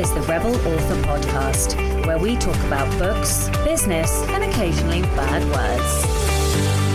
[0.00, 6.89] is the Rebel Author Podcast, where we talk about books, business, and occasionally bad words.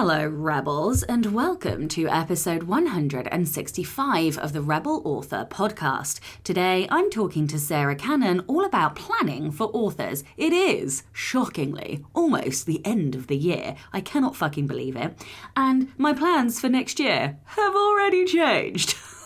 [0.00, 6.20] Hello, Rebels, and welcome to episode 165 of the Rebel Author podcast.
[6.44, 10.22] Today, I'm talking to Sarra Cannon all about planning for authors.
[10.36, 13.74] It is, shockingly, almost the end of the year.
[13.92, 15.20] I cannot fucking believe it.
[15.56, 18.94] And my plans for next year have already changed.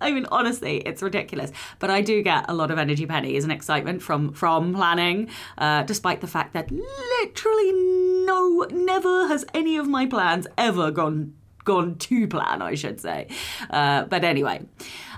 [0.00, 1.52] I mean, honestly, it's ridiculous.
[1.78, 5.82] But I do get a lot of energy pennies and excitement from from planning, uh,
[5.84, 11.96] despite the fact that literally no, never has any of my plans ever gone gone
[11.96, 13.28] to plan, I should say.
[13.70, 14.66] Uh, but anyway.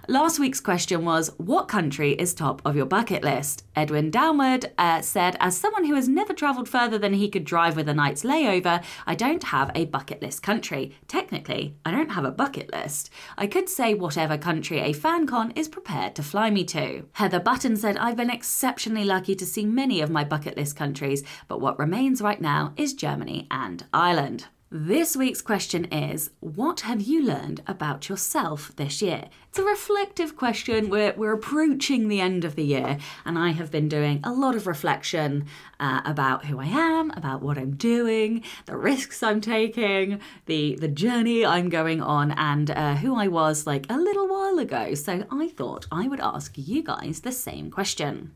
[0.09, 3.65] Last week's question was What country is top of your bucket list?
[3.75, 7.75] Edwin Downward uh, said, As someone who has never travelled further than he could drive
[7.75, 10.95] with a night's layover, I don't have a bucket list country.
[11.09, 13.11] Technically, I don't have a bucket list.
[13.37, 17.07] I could say whatever country a fan con is prepared to fly me to.
[17.15, 21.25] Heather Button said, I've been exceptionally lucky to see many of my bucket list countries,
[21.49, 24.47] but what remains right now is Germany and Ireland.
[24.69, 29.27] This week's question is What have you learned about yourself this year?
[29.49, 30.91] It's a reflective question.
[30.91, 34.57] We're, we're approaching the end of the year, and I have been doing a lot
[34.57, 35.47] of reflection
[35.79, 40.89] uh, about who I am, about what I'm doing, the risks I'm taking, the, the
[40.89, 44.95] journey I'm going on, and uh, who I was like a little while ago.
[44.95, 48.33] So I thought I would ask you guys the same question.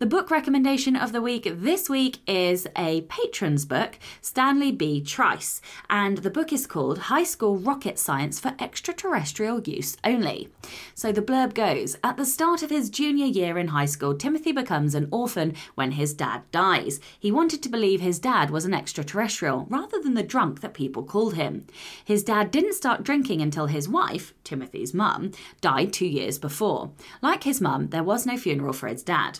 [0.00, 5.00] The book recommendation of the week this week is a patron's book, Stanley B.
[5.00, 10.48] Trice, and the book is called High School Rocket Science for Extraterrestrial Use Only.
[10.96, 14.50] So the blurb goes At the start of his junior year in high school, Timothy
[14.50, 16.98] becomes an orphan when his dad dies.
[17.16, 21.04] He wanted to believe his dad was an extraterrestrial rather than the drunk that people
[21.04, 21.68] called him.
[22.04, 26.90] His dad didn't start drinking until his wife, Timothy's mum, died two years before.
[27.22, 29.38] Like his mum, there was no funeral for his dad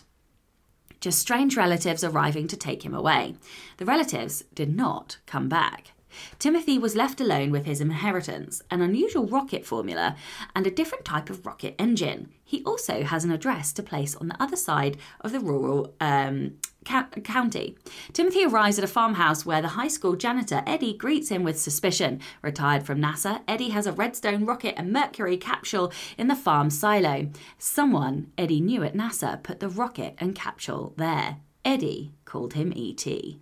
[0.99, 3.35] just strange relatives arriving to take him away.
[3.77, 5.91] The relatives did not come back.
[6.39, 10.15] Timothy was left alone with his inheritance, an unusual rocket formula,
[10.55, 12.29] and a different type of rocket engine.
[12.55, 16.53] He also has an address to place on the other side of the rural um,
[16.85, 17.75] county.
[18.13, 22.21] Timothy arrives at a farmhouse where the high school janitor Eddie greets him with suspicion.
[22.41, 27.27] Retired from NASA, Eddie has a Redstone rocket and Mercury capsule in the farm silo.
[27.57, 31.39] Someone Eddie knew at NASA put the rocket and capsule there.
[31.65, 33.41] Eddie called him E.T.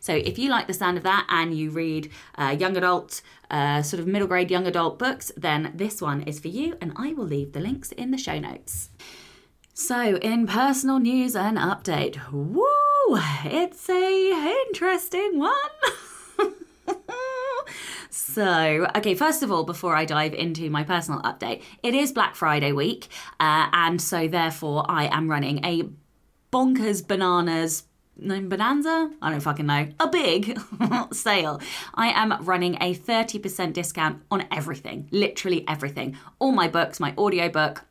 [0.00, 3.82] So if you like the sound of that and you read uh, young adult, uh,
[3.82, 7.12] sort of middle grade young adult books, then this one is for you, and I
[7.12, 8.90] will leave the links in the show notes.
[9.72, 12.64] So, in personal news and update, woo,
[13.44, 15.52] it's a interesting one.
[18.34, 22.34] So, okay, first of all, before I dive into my personal update, it is Black
[22.34, 23.06] Friday week,
[23.38, 25.88] uh, and so therefore I am running a
[26.52, 27.84] bonkers bananas
[28.18, 29.10] bonanza?
[29.20, 29.88] I don't fucking know.
[30.00, 30.58] A big
[31.12, 31.60] sale.
[31.94, 35.08] I am running a 30% discount on everything.
[35.10, 36.16] Literally everything.
[36.38, 37.84] All my books my audiobook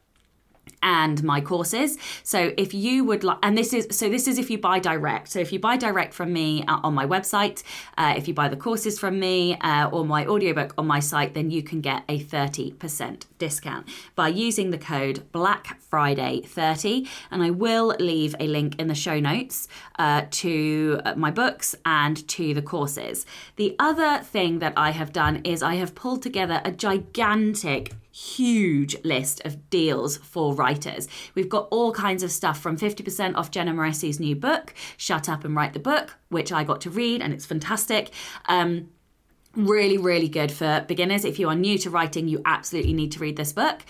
[0.84, 1.98] and my courses.
[2.24, 5.30] So if you would like, and this is so this is if you buy direct.
[5.30, 7.64] So if you buy direct from me uh, on my website,
[7.98, 11.34] uh, if you buy the courses from me uh, or my audiobook on my site,
[11.34, 17.08] then you can get a thirty percent discount by using the code Black Friday thirty.
[17.32, 19.68] And I will leave a link in the show notes
[19.98, 23.26] uh, to uh, my books and to the courses.
[23.56, 28.96] The other thing that I have done is I have pulled together a gigantic huge
[29.04, 31.08] list of deals for writers.
[31.34, 35.44] We've got all kinds of stuff from 50% off Jenna Moreci's new book, Shut Up
[35.44, 38.12] and Write the Book, which I got to read and it's fantastic.
[38.46, 38.90] Um,
[39.56, 41.26] really really good for beginners.
[41.26, 43.82] If you are new to writing you absolutely need to read this book.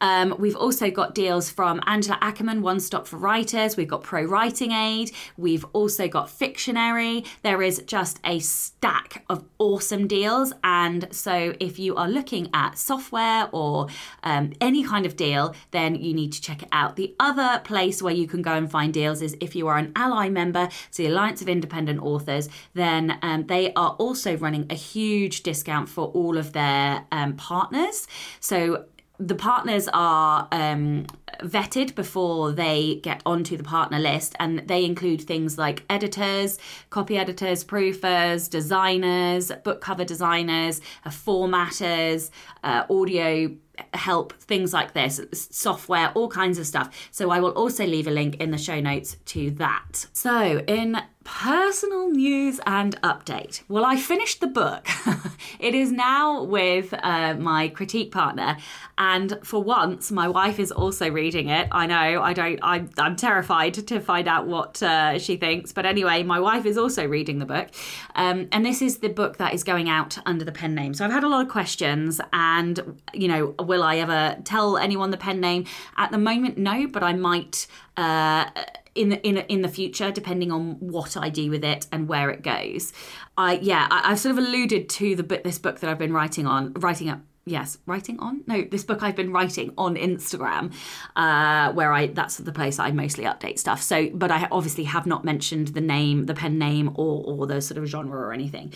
[0.00, 3.76] Um, we've also got deals from angela ackerman one stop for writers.
[3.76, 5.12] We've got pro writing aid.
[5.36, 7.24] We've also got fictionary.
[7.42, 10.52] There is just a stack of awesome deals.
[10.64, 13.86] And so if you are looking at software or
[14.24, 16.96] um, any kind of deal then you need to check it out.
[16.96, 19.92] The other place where you can go and find deals is if you are an
[19.94, 24.74] ally member so the alliance of independent authors then um, they are also running a
[24.74, 28.06] huge huge discount for all of their um, partners.
[28.40, 28.84] So
[29.18, 31.06] the partners are um,
[31.42, 36.58] vetted before they get onto the partner list, and they include things like editors,
[36.90, 42.30] copy editors, proofers, designers, book cover designers, formatters,
[42.64, 43.54] uh, audio
[43.94, 47.08] help, things like this, software, all kinds of stuff.
[47.10, 50.06] So I will also leave a link in the show notes to that.
[50.12, 53.62] So, in Personal news and update.
[53.68, 54.86] Well, I finished the book.
[55.60, 58.56] it is now with uh, my critique partner,
[58.98, 61.68] and for once, my wife is also reading it.
[61.70, 62.58] I know I don't.
[62.62, 66.76] I'm, I'm terrified to find out what uh, she thinks, but anyway, my wife is
[66.76, 67.68] also reading the book,
[68.14, 70.94] um, and this is the book that is going out under the pen name.
[70.94, 75.10] So I've had a lot of questions, and you know, will I ever tell anyone
[75.10, 75.66] the pen name?
[75.96, 77.66] At the moment, no, but I might.
[77.96, 78.50] Uh,
[78.94, 82.30] in the in in the future, depending on what I do with it and where
[82.30, 82.92] it goes.
[83.38, 86.12] I yeah, I, have sort of alluded to the book, this book that I've been
[86.12, 87.20] writing on, writing up.
[87.44, 90.72] Yes, writing on no, this book I've been writing on Instagram,
[91.16, 93.82] uh, where I that's the place I mostly update stuff.
[93.82, 97.60] So, but I obviously have not mentioned the name, the pen name, or or the
[97.60, 98.72] sort of genre or anything.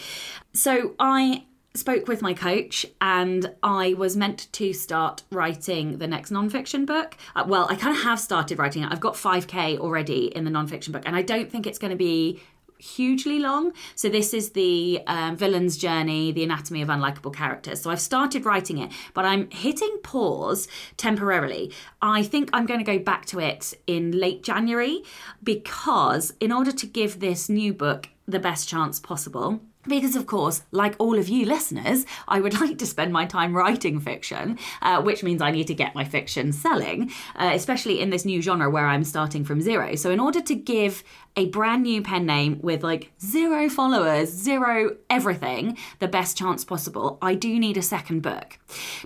[0.53, 1.45] So I
[1.77, 7.17] spoke with my coach and I was meant to start writing the next nonfiction book.
[7.35, 8.91] Uh, well, I kind of have started writing it.
[8.91, 11.97] I've got 5K already in the nonfiction book, and I don't think it's going to
[11.97, 12.41] be
[12.79, 13.73] hugely long.
[13.95, 17.81] So this is the um, villain's journey, the anatomy of unlikable characters.
[17.81, 21.73] So I've started writing it, but I'm hitting pause temporarily.
[22.03, 25.03] I think I'm going to go back to it in late January
[25.43, 30.63] because in order to give this new book the best chance possible, because, of course,
[30.71, 35.01] like all of you listeners, I would like to spend my time writing fiction, uh,
[35.03, 38.69] which means I need to get my fiction selling, uh, especially in this new genre
[38.69, 39.95] where I'm starting from zero.
[39.95, 41.05] So, in order to give
[41.39, 47.19] a brand new pen name with like zero followers, zero everything, the best chance possible,
[47.21, 48.59] I do need a second book.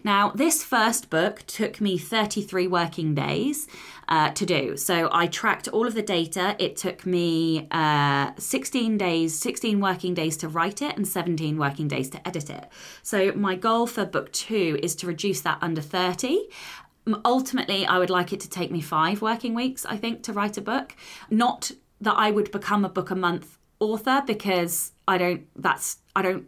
[0.04, 3.66] Now, this first book took me 33 working days
[4.06, 4.76] uh, to do.
[4.76, 6.54] So I tracked all of the data.
[6.60, 11.88] It took me uh, 16 days, 16 working days to write it and 17 working
[11.88, 12.68] days to edit it.
[13.02, 16.38] So my goal for book two is to reduce that under 30
[17.24, 20.58] ultimately i would like it to take me five working weeks i think to write
[20.58, 20.94] a book
[21.30, 26.22] not that I would become a book a month author because I don't that's I
[26.22, 26.46] don't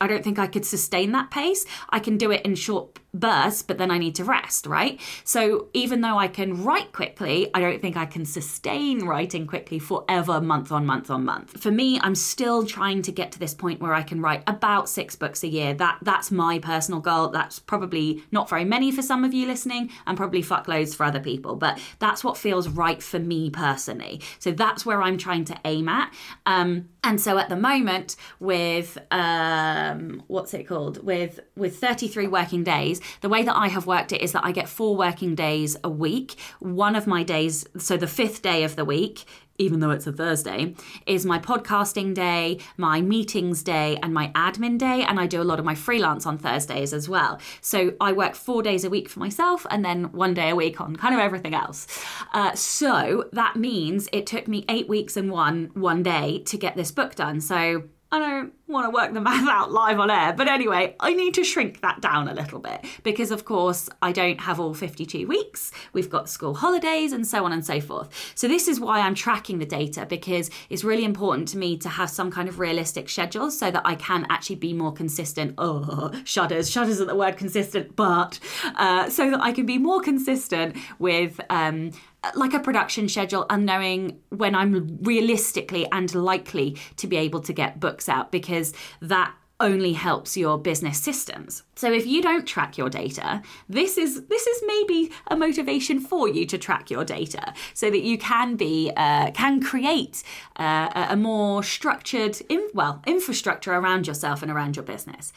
[0.00, 1.66] I don't think I could sustain that pace.
[1.90, 5.00] I can do it in short bursts, but then I need to rest, right?
[5.24, 9.78] So even though I can write quickly, I don't think I can sustain writing quickly
[9.78, 11.60] forever, month on month on month.
[11.60, 14.88] For me, I'm still trying to get to this point where I can write about
[14.88, 15.74] six books a year.
[15.74, 17.28] That that's my personal goal.
[17.28, 21.20] That's probably not very many for some of you listening, and probably fuckloads for other
[21.20, 21.56] people.
[21.56, 24.20] But that's what feels right for me personally.
[24.38, 26.12] So that's where I'm trying to aim at.
[26.46, 31.04] Um, and so at the moment, with um, what's it called?
[31.04, 34.52] With with 33 working days, the way that I have worked it is that I
[34.52, 36.36] get four working days a week.
[36.60, 39.24] One of my days, so the fifth day of the week,
[39.58, 40.74] even though it's a Thursday,
[41.06, 45.02] is my podcasting day, my meetings day, and my admin day.
[45.02, 47.40] And I do a lot of my freelance on Thursdays as well.
[47.60, 50.80] So I work four days a week for myself and then one day a week
[50.80, 51.86] on kind of everything else.
[52.32, 56.76] Uh, so that means it took me eight weeks and one one day to get
[56.76, 57.40] this book done.
[57.40, 61.12] So I don't want to work the math out live on air, but anyway, I
[61.12, 64.72] need to shrink that down a little bit because, of course, I don't have all
[64.72, 65.72] 52 weeks.
[65.92, 68.08] We've got school holidays and so on and so forth.
[68.34, 71.88] So, this is why I'm tracking the data because it's really important to me to
[71.90, 75.54] have some kind of realistic schedule so that I can actually be more consistent.
[75.58, 78.40] Oh, shudders, shudders at the word consistent, but
[78.76, 81.90] uh, so that I can be more consistent with um,
[82.34, 87.52] like a production schedule and knowing when I'm realistically and likely to be able to
[87.52, 91.64] get books out because that only helps your business systems.
[91.74, 96.28] So if you don't track your data, this is this is maybe a motivation for
[96.28, 100.22] you to track your data so that you can be uh, can create
[100.56, 105.32] uh, a more structured in, well infrastructure around yourself and around your business.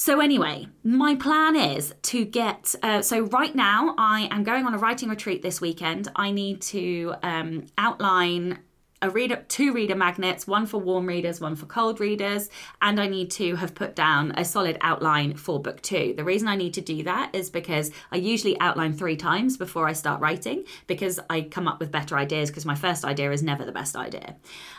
[0.00, 2.72] So, anyway, my plan is to get.
[2.84, 6.06] Uh, so, right now, I am going on a writing retreat this weekend.
[6.14, 8.60] I need to um, outline
[9.00, 12.48] a reader two reader magnets one for warm readers one for cold readers
[12.82, 16.48] and i need to have put down a solid outline for book two the reason
[16.48, 20.20] i need to do that is because i usually outline three times before i start
[20.20, 23.72] writing because i come up with better ideas because my first idea is never the
[23.72, 24.36] best idea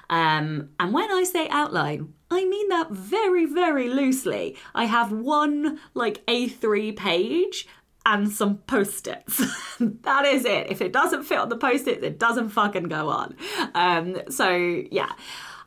[0.10, 4.56] um, and when i say outline I mean that very, very loosely.
[4.76, 7.68] I have one like A3 page
[8.06, 9.38] and some post-its.
[9.80, 10.72] that is it.
[10.72, 13.36] If it doesn't fit on the post-its, it doesn't fucking go on.
[13.74, 14.50] Um, so
[14.92, 15.12] yeah.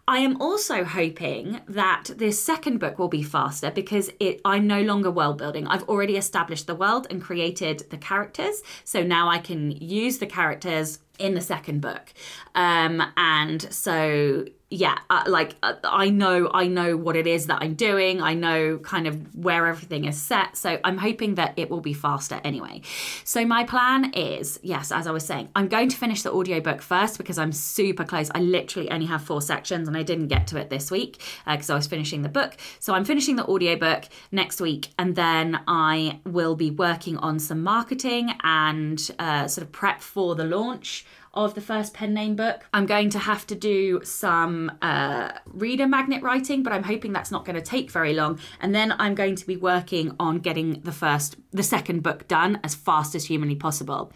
[0.08, 4.82] I am also hoping that this second book will be faster because it, I'm no
[4.82, 5.68] longer world building.
[5.68, 8.62] I've already established the world and created the characters.
[8.84, 12.12] So now I can use the characters in the second book.
[12.56, 17.58] Um, and so yeah, uh, like uh, I know, I know what it is that
[17.60, 18.22] I'm doing.
[18.22, 20.56] I know kind of where everything is set.
[20.56, 22.80] So I'm hoping that it will be faster anyway.
[23.22, 26.80] So my plan is, yes, as I was saying, I'm going to finish the audiobook
[26.80, 28.30] first because I'm super close.
[28.34, 31.68] I literally only have four sections and I didn't get to it this week because
[31.68, 32.56] uh, I was finishing the book.
[32.78, 37.62] So I'm finishing the audiobook next week and then I will be working on some
[37.62, 42.66] marketing and uh, sort of prep for the launch of the first pen name book.
[42.72, 47.30] I'm going to have to do some uh, reader magnet writing, but I'm hoping that's
[47.30, 48.38] not going to take very long.
[48.60, 52.60] And then I'm going to be working on getting the first, the second book done
[52.62, 54.12] as fast as humanly possible.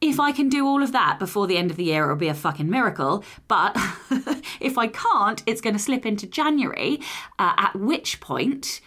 [0.00, 2.28] If I can do all of that before the end of the year, it'll be
[2.28, 3.24] a fucking miracle.
[3.46, 3.76] But
[4.60, 7.00] if I can't, it's going to slip into January,
[7.38, 8.80] uh, at which point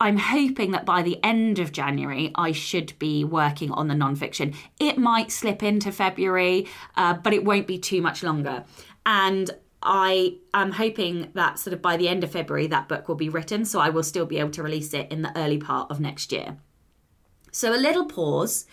[0.00, 4.56] I'm hoping that by the end of January, I should be working on the nonfiction.
[4.78, 6.66] It might slip into February,
[6.96, 8.64] uh, but it won't be too much longer.
[9.04, 9.50] And
[9.82, 13.28] I am hoping that sort of by the end of February, that book will be
[13.28, 13.64] written.
[13.64, 16.32] So I will still be able to release it in the early part of next
[16.32, 16.56] year.
[17.50, 18.66] So a little pause.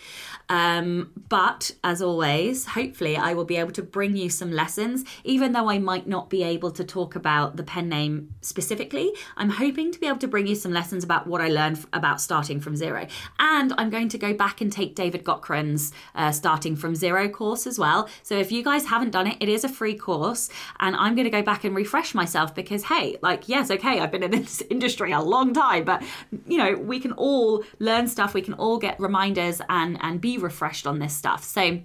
[0.48, 5.52] Um, but as always, hopefully, I will be able to bring you some lessons, even
[5.52, 9.12] though I might not be able to talk about the pen name specifically.
[9.36, 12.20] I'm hoping to be able to bring you some lessons about what I learned about
[12.20, 13.06] starting from zero.
[13.38, 17.66] And I'm going to go back and take David Gaughran's uh, starting from zero course
[17.66, 18.08] as well.
[18.22, 20.48] So if you guys haven't done it, it is a free course,
[20.80, 24.10] and I'm going to go back and refresh myself because, hey, like, yes, okay, I've
[24.10, 26.02] been in this industry a long time, but
[26.46, 30.36] you know, we can all learn stuff, we can all get reminders and and be
[30.36, 31.42] refreshed on this stuff.
[31.42, 31.80] So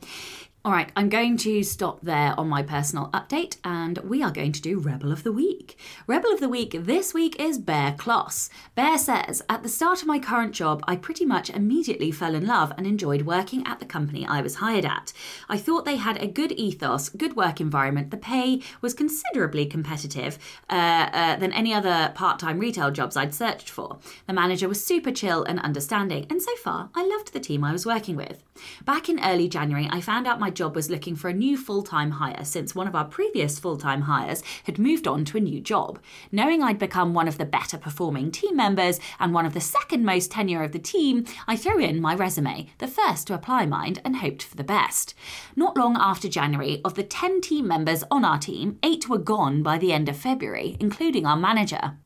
[0.66, 4.54] all right, I'm going to stop there on my personal update and we are going
[4.54, 5.78] to do Rebel of the Week.
[6.08, 8.50] Rebel of the Week this week is Bair Klos.
[8.74, 12.48] Bear says, At the start of my current job, I pretty much immediately fell in
[12.48, 15.12] love and enjoyed working at the company I was hired at.
[15.50, 20.40] I thought they had a good ethos, good work environment, the pay was considerably competitive
[20.70, 23.98] uh, uh, than any other part time retail jobs I'd searched for.
[24.28, 27.74] The manager was super chill and understanding, and so far, I loved the team I
[27.74, 28.42] was working with.
[28.86, 31.84] Back in early January, I found out my job was looking for a new full
[31.84, 35.42] time hire since one of our previous full time hires had moved on to a
[35.42, 36.00] new job.
[36.32, 40.06] Knowing I'd become one of the better performing team members and one of the second
[40.06, 44.02] most tenure of the team, I threw in my resume, the first to apply mind,
[44.06, 45.14] and hoped for the best.
[45.56, 49.64] Not long after January, of the 10 team members on our team, eight were gone
[49.64, 51.98] by the end of February, including our manager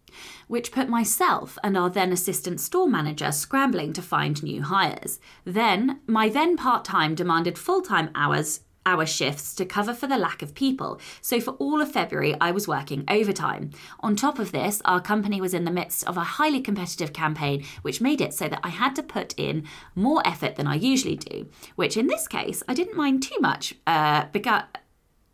[0.47, 5.19] which put myself and our then assistant store manager scrambling to find new hires.
[5.45, 10.17] Then, my then part time demanded full time hours hour shifts to cover for the
[10.17, 11.00] lack of people.
[11.21, 13.71] So for all of February, I was working overtime.
[14.00, 17.65] On top of this, our company was in the midst of a highly competitive campaign,
[17.81, 21.17] which made it so that I had to put in more effort than I usually
[21.17, 24.63] do, which in this case, I didn't mind too much, uh, because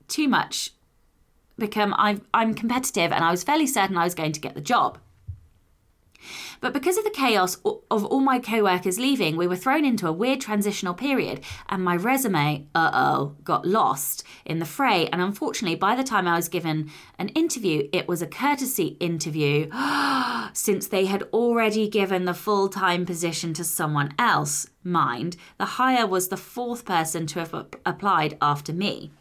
[0.07, 0.71] too much
[1.57, 4.61] become i I'm competitive and I was fairly certain I was going to get the
[4.61, 4.97] job.
[6.61, 10.07] But because of the chaos of all my co workers leaving, we were thrown into
[10.07, 15.07] a weird transitional period, and my resume, uh oh, got lost in the fray.
[15.07, 19.69] And unfortunately, by the time I was given an interview, it was a courtesy interview
[20.53, 24.67] since they had already given the full time position to someone else.
[24.85, 27.53] Mind, the hire was the fourth person to have
[27.85, 29.11] applied after me.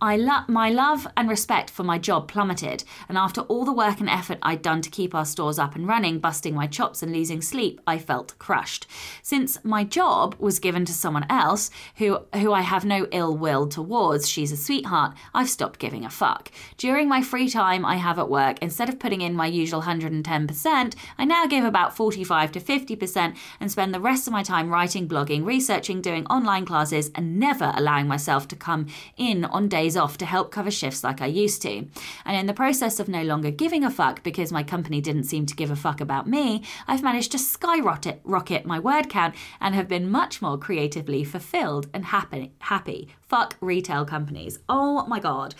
[0.00, 3.98] I lo- my love and respect for my job plummeted, and after all the work
[3.98, 7.12] and effort I'd done to keep our stores up and running, busting my chops and
[7.12, 8.86] losing sleep, I felt crushed.
[9.22, 13.66] Since my job was given to someone else, who who I have no ill will
[13.66, 16.52] towards, she's a sweetheart, I've stopped giving a fuck.
[16.76, 20.94] During my free time I have at work, instead of putting in my usual 110%,
[21.18, 25.08] I now give about 45 to 50% and spend the rest of my time writing,
[25.08, 28.86] blogging, researching, doing online classes, and never allowing myself to come
[29.16, 31.86] in on days days off to help cover shifts like I used to.
[32.26, 35.46] And in the process of no longer giving a fuck because my company didn't seem
[35.46, 39.74] to give a fuck about me, I've managed to skyrocket rocket my word count and
[39.74, 42.52] have been much more creatively fulfilled and happy.
[42.58, 43.08] Happy.
[43.22, 44.58] Fuck retail companies.
[44.68, 45.54] Oh my god.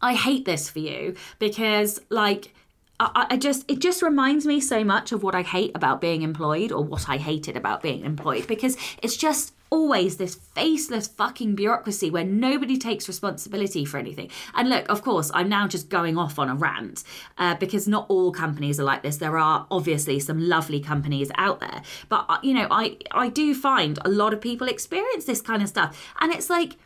[0.00, 2.52] I hate this for you because like
[3.00, 6.22] I, I, just it just reminds me so much of what I hate about being
[6.22, 11.54] employed or what I hated about being employed because it's just always this faceless fucking
[11.54, 14.30] bureaucracy where nobody takes responsibility for anything.
[14.54, 17.04] And look, of course, I'm now just going off on a rant
[17.38, 19.16] uh, because not all companies are like this.
[19.16, 23.54] There are obviously some lovely companies out there, but uh, you know, I I do
[23.54, 26.76] find a lot of people experience this kind of stuff, and it's like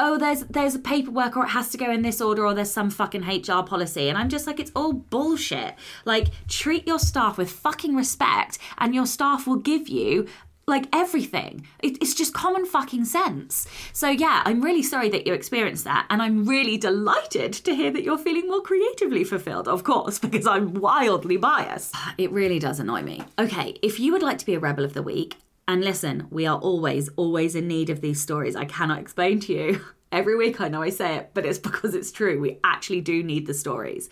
[0.00, 2.70] oh there's there's a paperwork or it has to go in this order or there's
[2.70, 5.74] some fucking HR policy and I'm just like it's all bullshit.
[6.04, 10.26] Like treat your staff with fucking respect and your staff will give you
[10.70, 11.66] like everything.
[11.80, 13.66] It, it's just common fucking sense.
[13.92, 16.06] So, yeah, I'm really sorry that you experienced that.
[16.08, 20.46] And I'm really delighted to hear that you're feeling more creatively fulfilled, of course, because
[20.46, 21.94] I'm wildly biased.
[22.16, 23.22] It really does annoy me.
[23.38, 25.36] Okay, if you would like to be a Rebel of the Week,
[25.68, 28.56] and listen, we are always, always in need of these stories.
[28.56, 29.80] I cannot explain to you.
[30.12, 32.40] Every week I know I say it, but it's because it's true.
[32.40, 34.08] We actually do need the stories.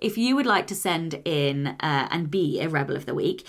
[0.00, 3.44] If you would like to send in uh, and be a Rebel of the Week,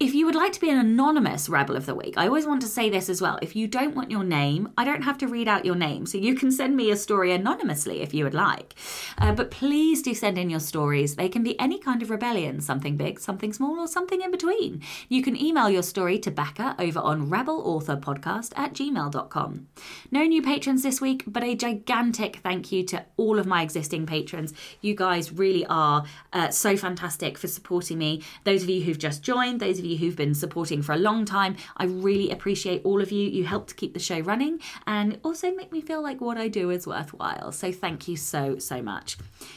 [0.00, 2.62] if you would like to be an anonymous Rebel of the Week, I always want
[2.62, 3.36] to say this as well.
[3.42, 6.06] If you don't want your name, I don't have to read out your name.
[6.06, 8.74] So you can send me a story anonymously if you would like.
[9.18, 11.16] Uh, but please do send in your stories.
[11.16, 14.82] They can be any kind of rebellion something big, something small, or something in between.
[15.08, 19.66] You can email your story to Becca over on rebelauthorpodcast at gmail.com.
[20.12, 24.06] No new patrons this week, but a gigantic thank you to all of my existing
[24.06, 24.54] patrons.
[24.80, 28.22] You guys really are uh, so fantastic for supporting me.
[28.44, 30.98] Those of you who've just joined, those of you you who've been supporting for a
[30.98, 31.56] long time.
[31.76, 33.28] I really appreciate all of you.
[33.28, 36.48] You help to keep the show running and also make me feel like what I
[36.48, 37.52] do is worthwhile.
[37.52, 39.16] So thank you so, so much.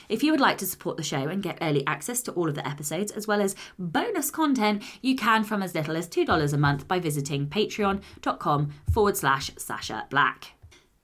[0.09, 2.55] If you would like to support the show and get early access to all of
[2.55, 6.57] the episodes as well as bonus content, you can from as little as $2 a
[6.57, 10.53] month by visiting patreon.com forward slash Sacha Black.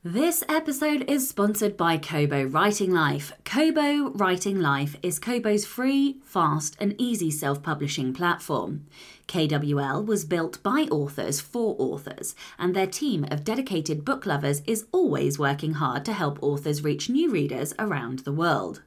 [0.04, 3.34] This episode is sponsored by Kobo Writing Life.
[3.44, 8.86] Kobo Writing Life is Kobo's free, fast, and easy self publishing platform.
[9.28, 14.86] KWL was built by authors for authors, and their team of dedicated book lovers is
[14.92, 18.84] always working hard to help authors reach new readers around the world.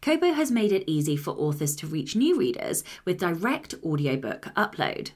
[0.00, 5.10] Kobo has made it easy for authors to reach new readers with direct audiobook upload.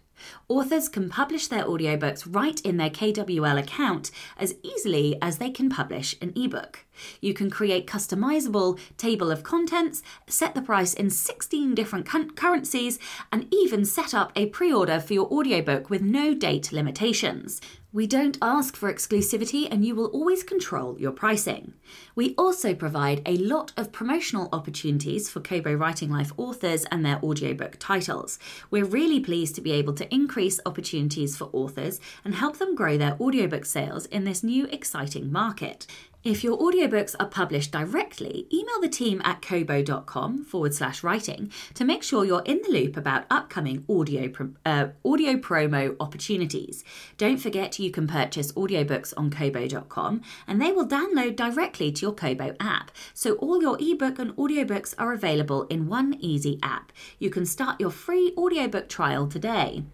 [0.49, 5.69] Authors can publish their audiobooks right in their KWL account as easily as they can
[5.69, 6.85] publish an ebook.
[7.21, 12.07] You can create customizable table of contents, set the price in 16 different
[12.37, 12.99] currencies,
[13.31, 17.61] and even set up a pre-order for your audiobook with no date limitations.
[17.97, 21.73] We don't ask for exclusivity and you will always control your pricing.
[22.15, 27.19] We also provide a lot of promotional opportunities for Kobo Writing Life authors and their
[27.25, 28.39] audiobook titles.
[28.71, 32.99] We're really pleased to be able to increase opportunities for authors and help them grow
[32.99, 35.87] their audiobook sales in this new exciting market.
[36.27, 41.85] If your audiobooks are published directly, email the team at kobo.com forward slash writing to
[41.85, 44.33] make sure you're in the loop about upcoming audio,
[44.65, 46.83] uh, audio promo opportunities.
[47.17, 52.13] Don't forget you can purchase audiobooks on kobo.com and they will download directly to your
[52.13, 52.91] Kobo app.
[53.15, 56.91] So all your ebook and audiobooks are available in one easy app.
[57.21, 59.85] You can start your free audiobook trial today.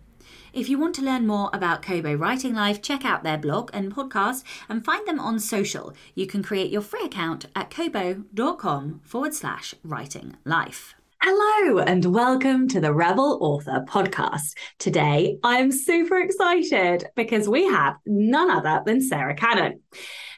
[0.53, 3.95] If you want to learn more about Kobo Writing Life, check out their blog and
[3.95, 5.95] podcast and find them on social.
[6.15, 10.95] You can create your free account at kobo.com forward slash writing life.
[11.23, 14.55] Hello and welcome to the Rebel Author podcast.
[14.79, 19.81] Today I'm super excited because we have none other than Sarra Cannon.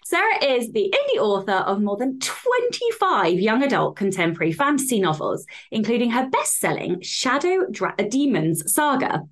[0.04, 6.10] Sarra is the indie author of more than 25 young adult contemporary fantasy novels, including
[6.10, 9.22] her best selling Shadow Dra- Demons saga.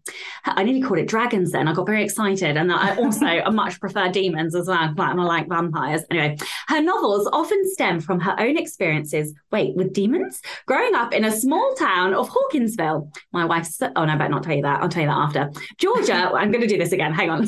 [0.47, 1.69] I nearly called it dragons then.
[1.69, 2.57] I got very excited.
[2.57, 4.95] And I also much prefer demons as well.
[4.99, 6.03] I like vampires.
[6.11, 10.41] Anyway, her novels often stem from her own experiences, wait, with demons?
[10.67, 13.13] Growing up in a small town of Hawkinsville.
[13.33, 14.83] My wife's, oh no, I better not tell you that.
[14.83, 15.51] I'll tell you that after.
[15.77, 17.13] Georgia, I'm going to do this again.
[17.13, 17.47] Hang on.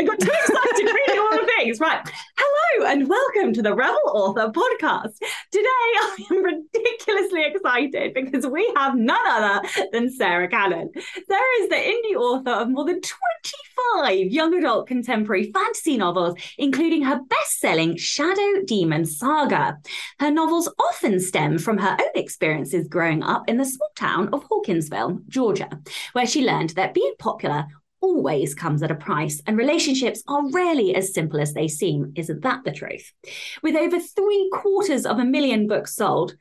[0.00, 1.78] I got too excited reading all the things.
[1.78, 2.00] Right.
[2.38, 5.12] Hello and welcome to the Rebel Author podcast.
[5.52, 10.90] Today I am ridiculously excited because we have none other than Sarra Cannon.
[10.94, 17.02] Sarra is the indie author of more than 25 young adult contemporary fantasy novels, including
[17.02, 19.76] her best selling Shadow Demon saga.
[20.18, 24.44] Her novels often stem from her own experiences growing up in the small town of
[24.44, 25.68] Hawkinsville, Georgia,
[26.14, 27.66] where she learned that being popular
[28.00, 32.12] always comes at a price, and relationships are rarely as simple as they seem.
[32.16, 33.12] Isn't that the truth?
[33.62, 36.34] With over three quarters of a million books sold,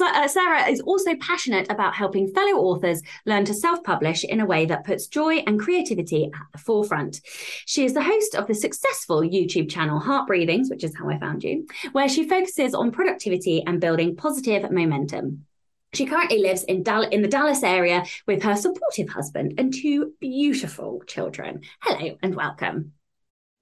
[0.00, 4.46] uh, Sarra is also passionate about helping fellow authors learn to self publish in a
[4.46, 7.20] way that puts joy and creativity at the forefront.
[7.66, 11.18] She is the host of the successful YouTube channel Heart Breathings, which is how I
[11.18, 15.47] found you, where she focuses on productivity and building positive momentum.
[15.94, 20.12] She currently lives in, Dal- in the Dallas area with her supportive husband and two
[20.20, 21.62] beautiful children.
[21.80, 22.92] Hello and welcome.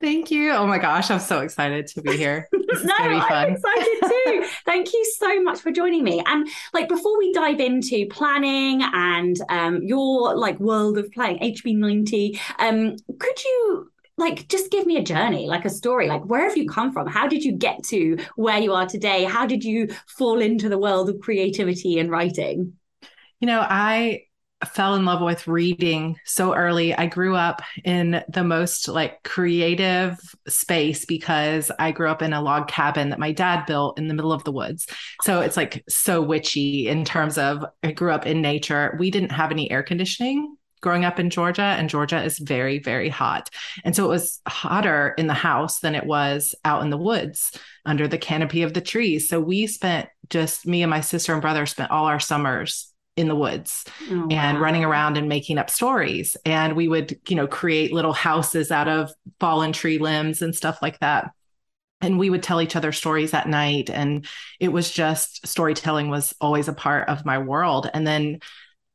[0.00, 0.50] Thank you.
[0.52, 2.48] Oh my gosh, I'm so excited to be here.
[2.84, 4.44] No, I'm excited too.
[4.66, 6.22] Thank you so much for joining me.
[6.26, 12.38] And like before we dive into planning and um, your like world of playing HB90,
[12.58, 16.56] um, could you like just give me a journey like a story like where have
[16.56, 19.88] you come from how did you get to where you are today how did you
[20.06, 22.72] fall into the world of creativity and writing
[23.40, 24.20] you know i
[24.64, 26.94] fell in love with reading so early.
[26.94, 32.40] I grew up in the most like creative space because I grew up in a
[32.40, 34.86] log cabin that my dad built in the middle of the woods.
[35.22, 38.96] So it's like so witchy in terms of I grew up in nature.
[38.98, 43.08] We didn't have any air conditioning growing up in Georgia, and Georgia is very, very
[43.08, 43.50] hot.
[43.84, 47.58] And so it was hotter in the house than it was out in the woods
[47.84, 49.28] under the canopy of the trees.
[49.28, 53.28] So we spent just me and my sister and brother spent all our summers in
[53.28, 54.62] the woods oh, and wow.
[54.62, 56.36] running around and making up stories.
[56.44, 59.10] And we would, you know, create little houses out of
[59.40, 61.30] fallen tree limbs and stuff like that.
[62.02, 63.88] And we would tell each other stories at night.
[63.88, 64.26] And
[64.60, 67.88] it was just storytelling was always a part of my world.
[67.94, 68.40] And then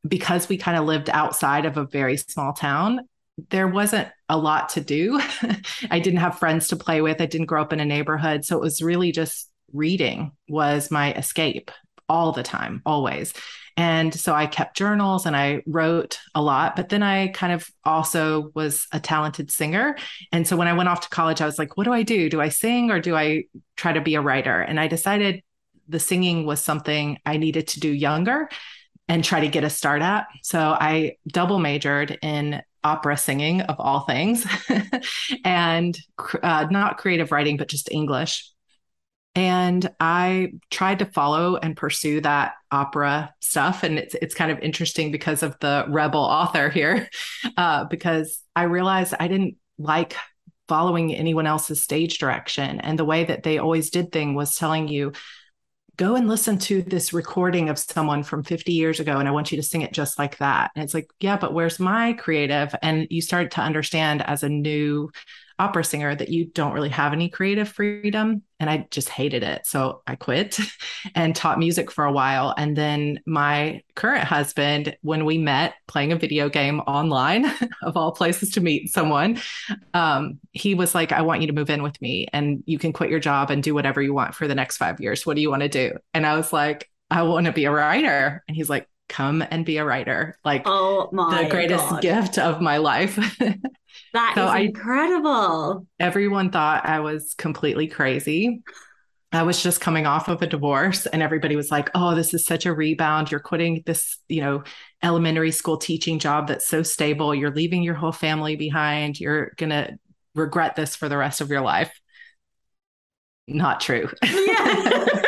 [0.08, 3.02] because we kind of lived outside of a very small town,
[3.50, 5.20] there wasn't a lot to do.
[5.92, 7.22] I didn't have friends to play with.
[7.22, 8.46] I didn't grow up in a neighborhood.
[8.46, 11.72] So it was really just reading was my escape
[12.10, 13.34] all the time, always.
[13.78, 17.70] And so I kept journals and I wrote a lot, but then I kind of
[17.86, 19.96] also was a talented singer.
[20.34, 22.30] And so when I went off to college, I was like, what do I do?
[22.30, 23.46] Do I sing or do I
[23.78, 24.62] try to be a writer?
[24.62, 25.42] And I decided
[25.88, 28.50] the singing was something I needed to do younger
[29.12, 30.28] and try to get a start at.
[30.42, 34.48] So I double majored in opera singing of all things
[35.44, 36.00] and
[36.42, 38.50] uh, not creative writing, but just English.
[39.36, 43.84] And I tried to follow and pursue that opera stuff.
[43.84, 47.10] And it's it's kind of interesting because of the rebel author here,
[47.58, 50.16] uh, because I realized I didn't like
[50.70, 52.80] following anyone else's stage direction.
[52.80, 55.12] And the way that they always did thing was telling you,
[55.98, 59.52] go and listen to this recording of someone from 50 years ago and I want
[59.52, 60.72] you to sing it just like that.
[60.76, 62.74] And it's like, yeah, but where's my creative?
[62.82, 65.12] And you start to understand as a new
[65.62, 68.42] opera singer that you don't really have any creative freedom.
[68.60, 69.68] And I just hated it.
[69.68, 70.58] So I quit
[71.16, 72.54] and taught music for a while.
[72.58, 77.46] And then my current husband, when we met playing a video game online,
[77.84, 79.40] of all places to meet someone,
[79.94, 82.92] um, he was like, I want you to move in with me and you can
[82.92, 85.26] quit your job and do whatever you want for the next five years.
[85.26, 85.94] What do you want to do?
[86.14, 88.44] And I was like, I want to be a writer.
[88.48, 90.38] And he's like, come and be a writer.
[90.44, 92.02] Like oh my the greatest God.
[92.02, 93.20] gift of my life.
[94.14, 95.88] That so is incredible.
[96.00, 98.62] I, everyone thought I was completely crazy.
[99.34, 102.46] I was just coming off of a divorce and everybody was like, "Oh, this is
[102.46, 103.32] such a rebound.
[103.32, 104.64] You're quitting this, you know,
[105.04, 107.34] elementary school teaching job that's so stable.
[107.34, 109.20] You're leaving your whole family behind.
[109.20, 109.98] You're going to
[110.36, 111.92] regret this for the rest of your life."
[113.48, 114.10] Not true.
[114.24, 115.06] Yeah.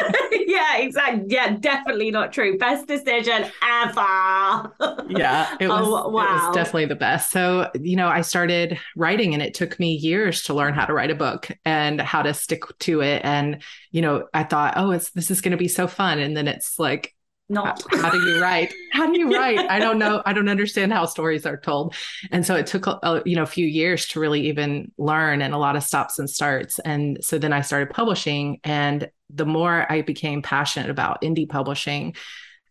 [0.53, 1.25] yeah, exactly.
[1.27, 2.57] Yeah, definitely not true.
[2.59, 4.71] Best decision ever.
[5.09, 6.23] yeah, it oh, was, oh, wow.
[6.23, 7.31] it was definitely the best.
[7.31, 10.93] So, you know, I started writing and it took me years to learn how to
[10.93, 13.21] write a book and how to stick to it.
[13.25, 16.19] And, you know, I thought, oh, it's this is going to be so fun.
[16.19, 17.12] And then it's like,
[17.49, 18.73] not how, how do you write?
[18.93, 19.57] How do you write?
[19.69, 20.21] I don't know.
[20.23, 21.95] I don't understand how stories are told.
[22.31, 25.53] And so it took a, you know a few years to really even learn and
[25.53, 26.77] a lot of stops and starts.
[26.79, 28.59] And so then i started publishing.
[28.63, 32.15] And the more I became passionate about indie publishing,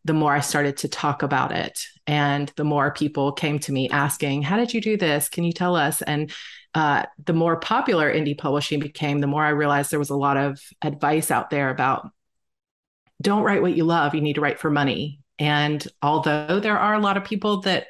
[0.04, 1.80] the more I started to talk about it.
[2.06, 5.28] And the more people came to me asking, How did you do this?
[5.28, 6.02] Can you tell us?
[6.02, 6.32] And
[6.74, 10.36] uh, the more popular indie publishing became, the more I realized there was a lot
[10.36, 12.10] of advice out there about
[13.22, 15.20] don't write what you love, you need to write for money.
[15.38, 17.86] And although there are a lot of people that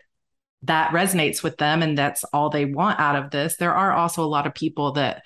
[0.65, 4.23] that resonates with them and that's all they want out of this, there are also
[4.23, 5.23] a lot of people that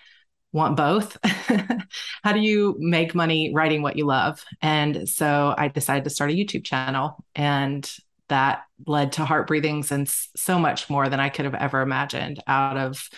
[0.52, 1.18] want both.
[2.24, 4.42] How do you make money writing what you love?
[4.62, 7.88] And so I decided to start a YouTube channel and
[8.28, 12.42] that led to heart breathings and so much more than I could have ever imagined
[12.46, 13.08] out of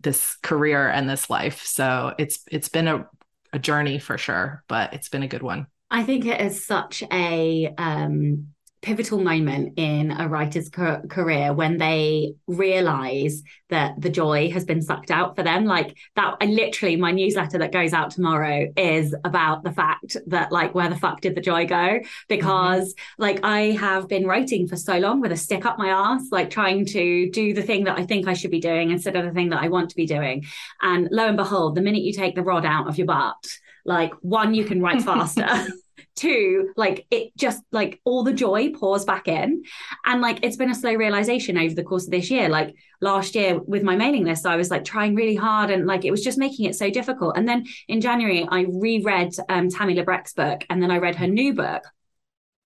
[0.00, 1.62] this career and this life.
[1.62, 3.08] So it's it's been a,
[3.52, 5.68] a journey for sure, but it's been a good one.
[5.90, 8.48] I think it is such a um
[8.80, 14.80] pivotal moment in a writer's co- career when they realize that the joy has been
[14.80, 15.64] sucked out for them.
[15.64, 20.52] Like that I literally my newsletter that goes out tomorrow is about the fact that
[20.52, 21.98] like where the fuck did the joy go?
[22.28, 23.22] Because mm-hmm.
[23.22, 26.50] like I have been writing for so long with a stick up my ass like
[26.50, 29.32] trying to do the thing that I think I should be doing instead of the
[29.32, 30.44] thing that I want to be doing.
[30.80, 33.44] And lo and behold the minute you take the rod out of your butt
[33.88, 35.48] like one you can write faster.
[36.14, 39.62] Two like it just like all the joy pours back in.
[40.04, 42.48] And like it's been a slow realization over the course of this year.
[42.48, 46.04] Like last year with my mailing list i was like trying really hard and like
[46.04, 47.36] it was just making it so difficult.
[47.36, 51.28] And then in january i reread um, tammi labrecque's book and then i read her
[51.28, 51.84] new book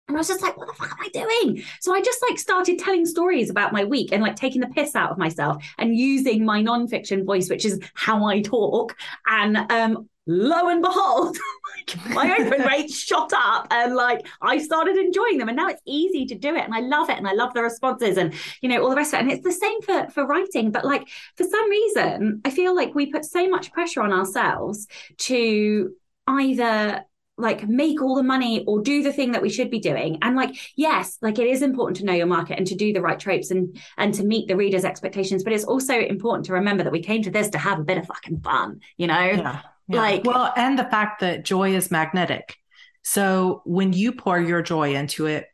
[0.08, 1.62] and I was just like, what the fuck am I doing?
[1.80, 4.94] So I just like started telling stories about my week and like taking the piss
[4.94, 8.96] out of myself and using my nonfiction voice, which is how I talk.
[9.26, 11.38] And um, lo and behold,
[11.76, 15.82] like my open rate shot up and like I started enjoying them and now it's
[15.86, 18.68] easy to do it and I love it and I love the responses and you
[18.68, 21.08] know all the rest of it and it's the same for for writing but like
[21.36, 24.86] for some reason I feel like we put so much pressure on ourselves
[25.18, 25.92] to
[26.26, 27.04] either
[27.38, 30.18] like make all the money or do the thing that we should be doing.
[30.22, 33.00] And like yes like it is important to know your market and to do the
[33.00, 35.42] right tropes and and to meet the reader's expectations.
[35.42, 37.98] But it's also important to remember that we came to this to have a bit
[37.98, 39.20] of fucking fun you know?
[39.20, 39.96] Yeah, yeah.
[39.96, 42.56] like well and the fact that joy is magnetic.
[43.02, 45.46] So when you pour your joy into it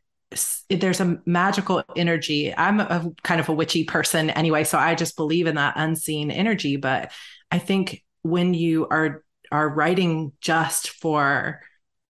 [0.69, 2.55] there's a magical energy.
[2.55, 6.31] I'm a kind of a witchy person anyway so i just believe in that unseen
[6.31, 6.77] energy.
[6.77, 7.13] But
[7.53, 11.61] i think when you are are writing just for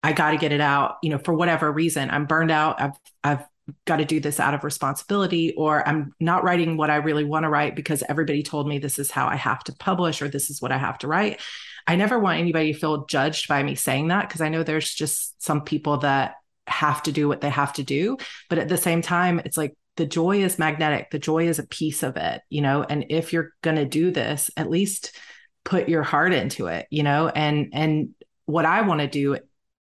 [0.02, 2.10] I got to get it out, you know, for whatever reason.
[2.10, 2.80] I'm burned out.
[2.80, 2.92] I've
[3.24, 3.44] I've
[3.84, 7.44] got to do this out of responsibility or I'm not writing what I really want
[7.44, 10.50] to write because everybody told me this is how I have to publish or this
[10.50, 11.40] is what I have to write.
[11.86, 14.92] I never want anybody to feel judged by me saying that because I know there's
[14.92, 18.76] just some people that have to do what they have to do, but at the
[18.76, 21.10] same time it's like the joy is magnetic.
[21.10, 24.10] The joy is a piece of it, you know, and if you're going to do
[24.10, 25.16] this, at least
[25.64, 28.14] put your heart into it, you know, and and
[28.46, 29.38] what I want to do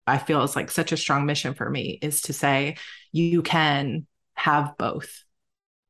[0.07, 2.77] I feel is like such a strong mission for me is to say
[3.11, 5.23] you can have both.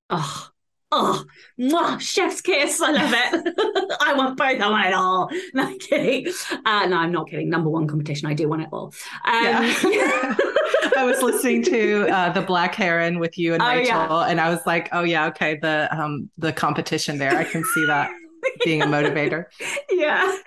[0.09, 0.49] Oh,
[0.91, 1.23] oh,
[1.59, 2.81] mwah, chef's kiss.
[2.81, 3.97] I love it.
[4.01, 4.59] I want both.
[4.59, 5.29] I want it all.
[5.53, 6.33] No kidding.
[6.65, 7.49] Uh, no, I'm not kidding.
[7.49, 8.27] Number one competition.
[8.27, 8.93] I do want it all.
[9.25, 10.35] Um, yeah.
[10.97, 14.23] I was listening to uh, the Black Heron with you and oh, Rachel, yeah.
[14.25, 17.85] and I was like, "Oh yeah, okay." The um the competition there, I can see
[17.85, 18.09] that
[18.63, 19.45] being a motivator.
[19.91, 20.37] yeah.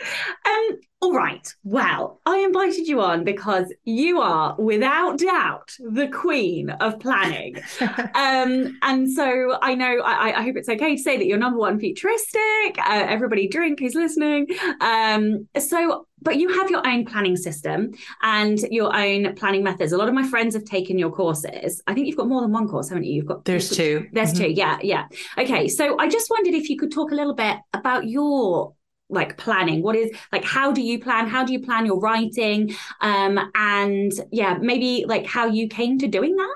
[0.47, 1.55] Um, all right.
[1.65, 7.57] Well, I invited you on because you are, without doubt, the queen of planning.
[7.81, 11.59] um, and so I know, I, I, hope it's okay to say that you're number
[11.59, 12.79] one futuristic.
[12.79, 14.49] Uh, everybody drink who's listening.
[14.83, 19.93] Um, so, but you have your own planning system and your own planning methods.
[19.93, 21.83] A lot of my friends have taken your courses.
[21.87, 23.15] I think you've got more than one course, haven't you?
[23.15, 24.07] You've got there's two.
[24.13, 24.45] There's mm-hmm.
[24.45, 24.51] two.
[24.51, 25.07] Yeah, yeah.
[25.39, 25.69] Okay.
[25.69, 28.75] So I just wondered if you could talk a little bit about your
[29.13, 32.73] like planning what is like how do you plan how do you plan your writing
[33.01, 36.55] um and yeah maybe like how you came to doing that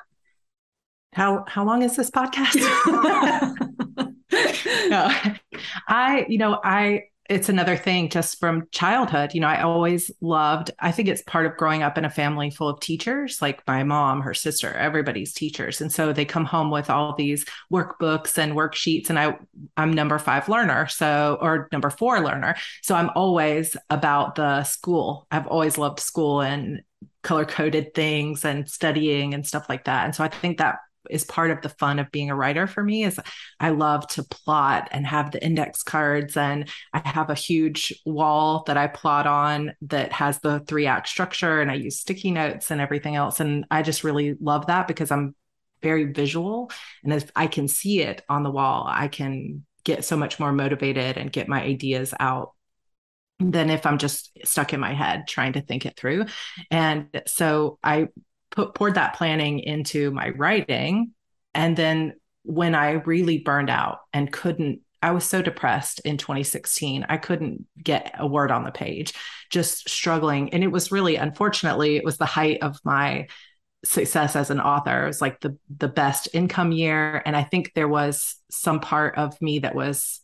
[1.13, 2.55] how how long is this podcast
[4.89, 5.11] no
[5.89, 9.33] i you know i it's another thing just from childhood.
[9.33, 12.51] You know, I always loved, I think it's part of growing up in a family
[12.51, 15.81] full of teachers, like my mom, her sister, everybody's teachers.
[15.81, 19.09] And so they come home with all these workbooks and worksheets.
[19.09, 19.39] And I,
[19.77, 20.87] I'm number five learner.
[20.87, 22.57] So, or number four learner.
[22.83, 25.27] So I'm always about the school.
[25.31, 26.83] I've always loved school and
[27.23, 30.05] color coded things and studying and stuff like that.
[30.05, 30.77] And so I think that
[31.11, 33.19] is part of the fun of being a writer for me is
[33.61, 38.65] I love to plot and have the index cards and I have a huge wall
[38.67, 42.71] that I plot on that has the three act structure and I use sticky notes
[42.71, 45.35] and everything else and I just really love that because I'm
[45.83, 46.71] very visual
[47.03, 50.53] and if I can see it on the wall I can get so much more
[50.53, 52.53] motivated and get my ideas out
[53.39, 56.27] than if I'm just stuck in my head trying to think it through.
[56.71, 58.09] And so I
[58.55, 61.13] put poured that planning into my writing.
[61.55, 62.15] And then
[62.45, 67.65] when i really burned out and couldn't i was so depressed in 2016 i couldn't
[67.83, 69.15] get a word on the page
[69.51, 70.53] just struggling.
[70.53, 73.29] And it was really unfortunately it was the height of my
[73.85, 75.05] success as an author.
[75.05, 77.23] It was like the the best income year.
[77.25, 80.21] And i think there was some part of me that was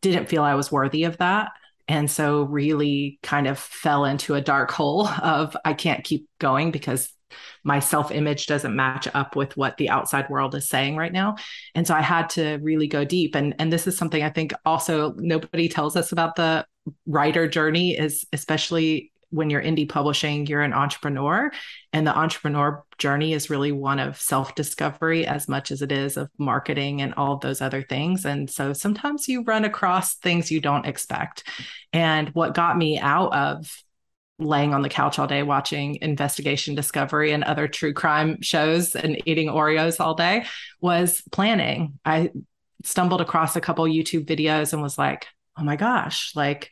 [0.00, 1.52] didn't feel i was worthy of that
[1.88, 6.70] and so really kind of fell into a dark hole of I can't keep going
[6.70, 7.12] because
[7.64, 11.36] my self image doesn't match up with what the outside world is saying right now.
[11.74, 13.34] And so I had to really go deep.
[13.34, 16.66] And, and this is something I think also nobody tells us about the
[17.06, 21.50] writer journey is especially when you're indie publishing, you're an entrepreneur,
[21.92, 26.16] and the entrepreneur journey is really one of self discovery as much as it is
[26.16, 28.24] of marketing and all those other things.
[28.24, 31.44] And so sometimes you run across things you don't expect.
[31.92, 33.82] And what got me out of
[34.38, 39.20] laying on the couch all day watching investigation discovery and other true crime shows and
[39.26, 40.44] eating oreos all day
[40.80, 42.30] was planning i
[42.82, 46.70] stumbled across a couple youtube videos and was like oh my gosh like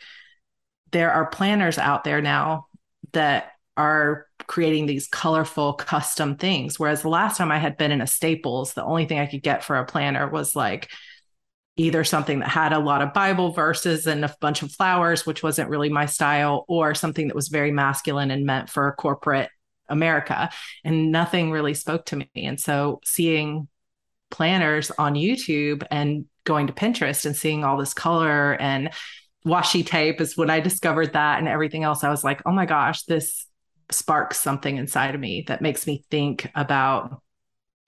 [0.93, 2.67] there are planners out there now
[3.13, 6.79] that are creating these colorful custom things.
[6.79, 9.43] Whereas the last time I had been in a Staples, the only thing I could
[9.43, 10.91] get for a planner was like
[11.77, 15.43] either something that had a lot of Bible verses and a bunch of flowers, which
[15.43, 19.49] wasn't really my style, or something that was very masculine and meant for corporate
[19.89, 20.51] America.
[20.85, 22.29] And nothing really spoke to me.
[22.35, 23.67] And so seeing
[24.31, 28.91] planners on YouTube and going to Pinterest and seeing all this color and
[29.47, 32.05] washi tape is when I discovered that and everything else.
[32.05, 33.47] I was like, oh my gosh, this
[33.91, 37.23] sparks something inside of me that makes me think about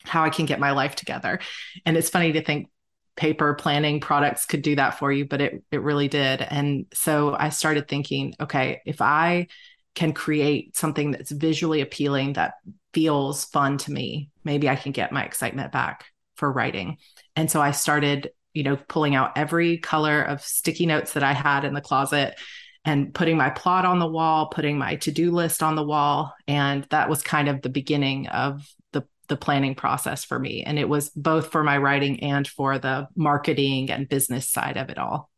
[0.04, 1.40] how I can get my life together.
[1.86, 2.70] And it's funny to think
[3.16, 6.40] paper planning products could do that for you, but it it really did.
[6.42, 9.48] And so I started thinking, okay, if I
[9.94, 12.54] can create something that's visually appealing that
[12.94, 16.96] feels fun to me, maybe I can get my excitement back for writing.
[17.36, 21.32] And so I started you know, pulling out every color of sticky notes that I
[21.32, 22.38] had in the closet
[22.84, 26.84] and putting my plot on the wall, putting my to-do list on the wall, and
[26.90, 30.64] that was kind of the beginning of the the planning process for me.
[30.64, 34.90] And it was both for my writing and for the marketing and business side of
[34.90, 35.30] it all.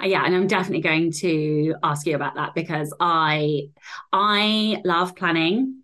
[0.00, 3.68] Uh, yeah, and I'm definitely going to ask you about that because I
[4.12, 5.82] I love planning,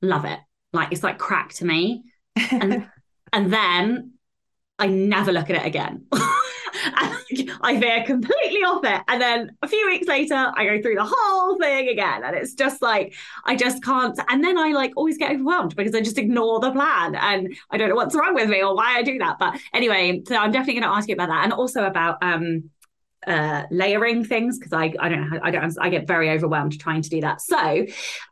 [0.00, 0.38] love it.
[0.72, 2.04] Like it's like crack to me.
[2.50, 2.88] And
[3.32, 4.11] and then
[4.82, 6.04] I never look at it again.
[7.60, 9.00] I veer completely off it.
[9.06, 12.24] And then a few weeks later, I go through the whole thing again.
[12.24, 13.14] And it's just like,
[13.44, 14.18] I just can't.
[14.28, 17.76] And then I like always get overwhelmed because I just ignore the plan and I
[17.76, 19.38] don't know what's wrong with me or why I do that.
[19.38, 21.44] But anyway, so I'm definitely going to ask you about that.
[21.44, 22.68] And also about um,
[23.26, 27.02] uh, layering things because I I don't know I don't I get very overwhelmed trying
[27.02, 27.40] to do that.
[27.40, 27.56] So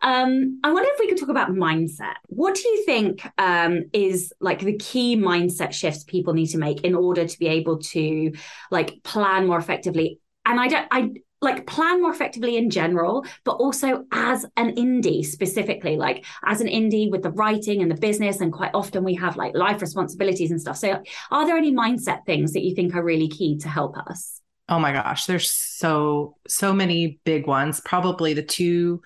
[0.02, 2.14] um, I wonder if we could talk about mindset.
[2.26, 6.82] What do you think um, is like the key mindset shifts people need to make
[6.82, 8.32] in order to be able to
[8.70, 10.20] like plan more effectively?
[10.44, 11.10] And I don't I
[11.42, 16.66] like plan more effectively in general, but also as an indie specifically, like as an
[16.66, 18.40] indie with the writing and the business.
[18.40, 20.76] And quite often we have like life responsibilities and stuff.
[20.76, 24.39] So, are there any mindset things that you think are really key to help us?
[24.70, 27.80] Oh my gosh there's so so many big ones.
[27.84, 29.02] Probably the two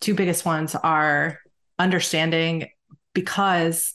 [0.00, 1.40] two biggest ones are
[1.78, 2.70] understanding
[3.14, 3.94] because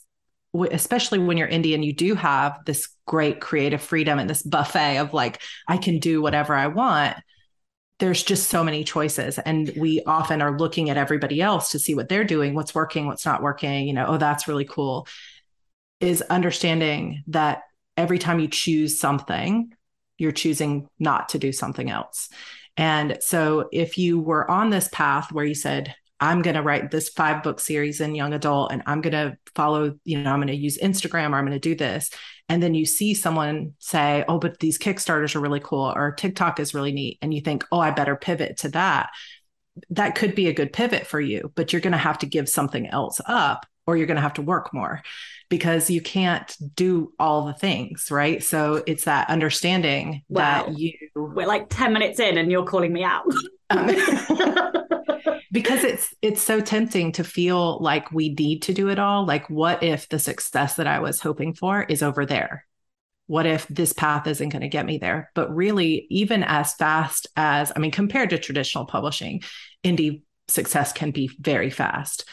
[0.70, 5.12] especially when you're indian you do have this great creative freedom and this buffet of
[5.12, 7.16] like i can do whatever i want.
[8.00, 11.94] There's just so many choices and we often are looking at everybody else to see
[11.94, 15.06] what they're doing what's working what's not working you know oh that's really cool.
[16.00, 17.62] Is understanding that
[17.96, 19.72] every time you choose something
[20.18, 22.28] you're choosing not to do something else.
[22.76, 26.90] And so if you were on this path where you said, I'm going to write
[26.90, 30.38] this five book series in young adult and I'm going to follow, you know, I'm
[30.38, 32.10] going to use Instagram or I'm going to do this.
[32.48, 36.60] And then you see someone say, oh, but these Kickstarters are really cool or TikTok
[36.60, 37.18] is really neat.
[37.20, 39.10] And you think, oh, I better pivot to that.
[39.90, 42.48] That could be a good pivot for you, but you're going to have to give
[42.48, 45.02] something else up or you're going to have to work more
[45.54, 48.42] because you can't do all the things, right?
[48.42, 50.64] So it's that understanding wow.
[50.64, 53.22] that you we're like 10 minutes in and you're calling me out.
[53.70, 53.86] um,
[55.52, 59.24] because it's it's so tempting to feel like we need to do it all.
[59.24, 62.66] Like what if the success that I was hoping for is over there?
[63.28, 65.30] What if this path isn't going to get me there?
[65.36, 69.44] But really, even as fast as, I mean, compared to traditional publishing,
[69.84, 72.28] indie success can be very fast.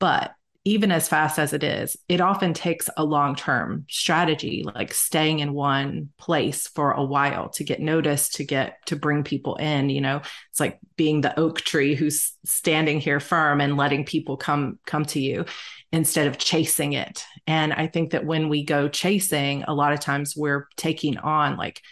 [0.00, 0.32] But
[0.64, 5.40] even as fast as it is, it often takes a long term strategy, like staying
[5.40, 9.90] in one place for a while to get noticed, to get to bring people in.
[9.90, 14.36] You know, it's like being the oak tree who's standing here firm and letting people
[14.36, 15.46] come come to you
[15.90, 17.24] instead of chasing it.
[17.46, 21.56] And I think that when we go chasing, a lot of times we're taking on
[21.56, 21.82] like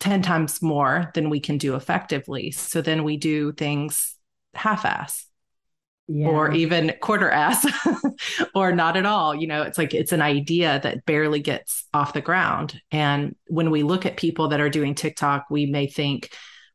[0.00, 2.50] 10 times more than we can do effectively.
[2.52, 4.16] So then we do things
[4.54, 5.26] half ass
[6.08, 6.28] yeah.
[6.28, 7.66] or even quarter ass
[8.54, 9.34] or not at all.
[9.34, 12.80] You know, it's like it's an idea that barely gets off the ground.
[12.90, 16.30] And when we look at people that are doing TikTok, we may think,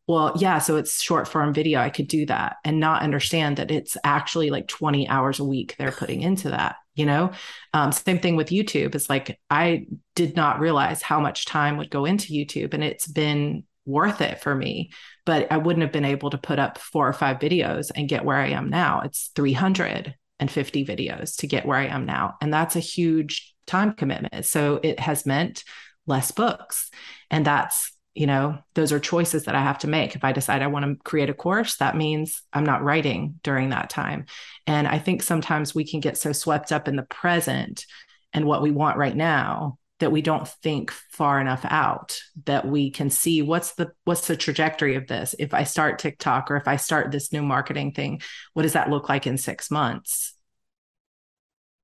[0.07, 1.81] well, yeah, so it's short form video.
[1.81, 5.75] I could do that and not understand that it's actually like 20 hours a week
[5.77, 6.77] they're putting into that.
[6.95, 7.31] You know,
[7.73, 8.95] um, same thing with YouTube.
[8.95, 9.85] It's like I
[10.15, 14.39] did not realize how much time would go into YouTube, and it's been worth it
[14.39, 14.91] for me.
[15.25, 18.25] But I wouldn't have been able to put up four or five videos and get
[18.25, 19.01] where I am now.
[19.01, 22.35] It's 350 videos to get where I am now.
[22.41, 24.45] And that's a huge time commitment.
[24.45, 25.63] So it has meant
[26.05, 26.89] less books.
[27.31, 30.15] And that's, you know, those are choices that I have to make.
[30.15, 33.69] If I decide I want to create a course, that means I'm not writing during
[33.69, 34.25] that time.
[34.65, 37.85] And I think sometimes we can get so swept up in the present
[38.33, 42.91] and what we want right now that we don't think far enough out that we
[42.91, 45.35] can see what's the what's the trajectory of this.
[45.39, 48.21] If i start tiktok or if i start this new marketing thing
[48.53, 50.33] what does that look like in 6 months?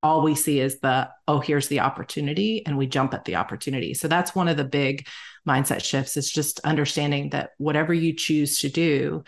[0.02, 3.94] All we see is the oh here's the opportunity and we jump at the opportunity.
[3.94, 5.06] So that's one of the big
[5.48, 9.24] mindset shifts is just understanding that whatever you choose to do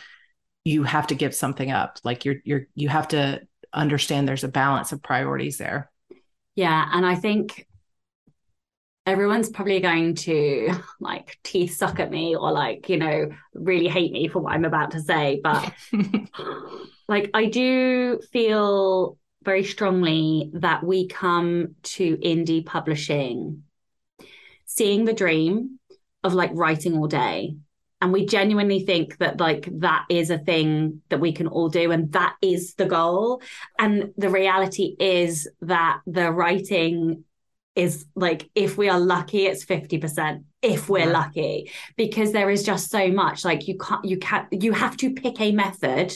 [0.65, 1.99] you have to give something up.
[2.05, 3.41] Like you're you're you have to
[3.73, 5.91] understand there's a balance of priorities there.
[6.55, 7.67] Yeah and i think
[9.07, 14.13] everyone's probably going to like teeth suck at me or like you know really hate
[14.13, 15.73] me for what i'm about to say but
[17.09, 23.63] like i do feel very strongly that we come to indie publishing
[24.67, 25.79] seeing the dream
[26.23, 27.57] of like writing all day.
[28.03, 31.91] And we genuinely think that like that is a thing that we can all do
[31.93, 33.41] and that is the goal.
[33.79, 37.25] And the reality is that the writing
[37.77, 41.19] is like if we are lucky it's 50% if we're yeah.
[41.19, 45.13] lucky because there is just so much like you can't you can't you have to
[45.13, 46.13] pick a method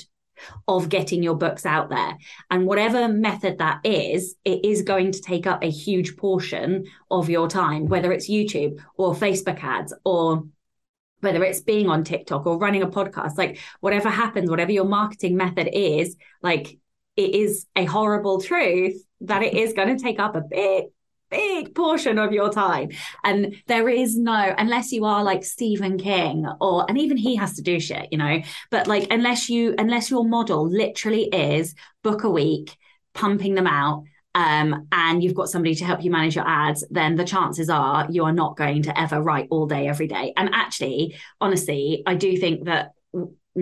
[0.67, 2.17] of getting your books out there
[2.51, 7.29] and whatever method that is it is going to take up a huge portion of
[7.29, 10.45] your time whether it's YouTube or Facebook ads or
[11.21, 15.37] whether it's being on TikTok or running a podcast like whatever happens whatever your marketing
[15.37, 16.79] method is like
[17.17, 20.87] it is a horrible truth that it is going to take up a big
[21.31, 22.91] big portion of your time.
[23.25, 27.55] And there is no, unless you are like Stephen King or, and even he has
[27.55, 32.25] to do shit, you know, but like, unless you, unless your model literally is book
[32.25, 32.77] a week,
[33.15, 34.05] pumping them out,
[34.35, 38.07] um, and you've got somebody to help you manage your ads, then the chances are
[38.11, 40.33] you are not going to ever write all day, every day.
[40.37, 42.93] And actually, honestly, I do think that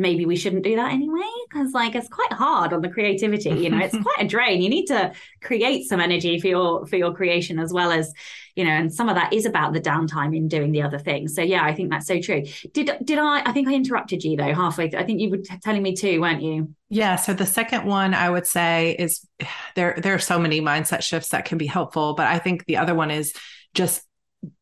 [0.00, 3.70] maybe we shouldn't do that anyway because like it's quite hard on the creativity you
[3.70, 4.62] know it's quite a drain.
[4.62, 8.12] You need to create some energy for your for your creation as well as
[8.54, 11.34] you know and some of that is about the downtime in doing the other things.
[11.34, 12.44] So yeah i think that's so true.
[12.72, 15.58] Did did i i think i interrupted you though halfway i think you were t-
[15.62, 16.74] telling me too weren't you?
[16.90, 19.26] Yeah so the second one i would say is
[19.74, 22.76] there there are so many mindset shifts that can be helpful but i think the
[22.76, 23.34] other one is
[23.74, 24.02] just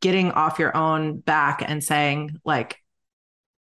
[0.01, 2.78] getting off your own back and saying like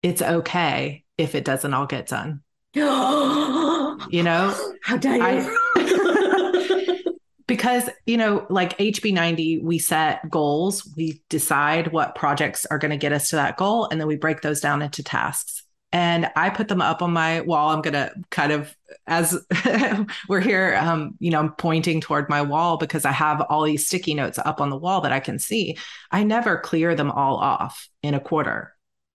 [0.02, 2.42] it's okay if it doesn't all get done.
[2.76, 5.58] you know, how dare you?
[5.76, 7.04] I,
[7.48, 12.98] because, you know, like HB90, we set goals, we decide what projects are going to
[12.98, 15.64] get us to that goal, and then we break those down into tasks.
[15.92, 17.70] And I put them up on my wall.
[17.70, 19.38] I'm going to kind of, as
[20.28, 23.86] we're here, um, you know, I'm pointing toward my wall because I have all these
[23.86, 25.78] sticky notes up on the wall that I can see.
[26.10, 28.73] I never clear them all off in a quarter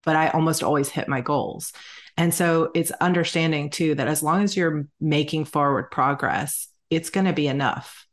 [0.09, 1.75] but I almost always hit my goals.
[2.17, 7.27] And so it's understanding too that as long as you're making forward progress, it's going
[7.27, 8.07] to be enough.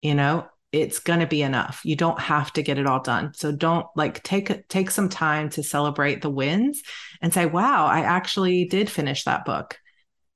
[0.00, 1.80] You know, it's going to be enough.
[1.82, 3.34] You don't have to get it all done.
[3.34, 6.82] So don't like take take some time to celebrate the wins
[7.20, 9.76] and say, "Wow, I actually did finish that book."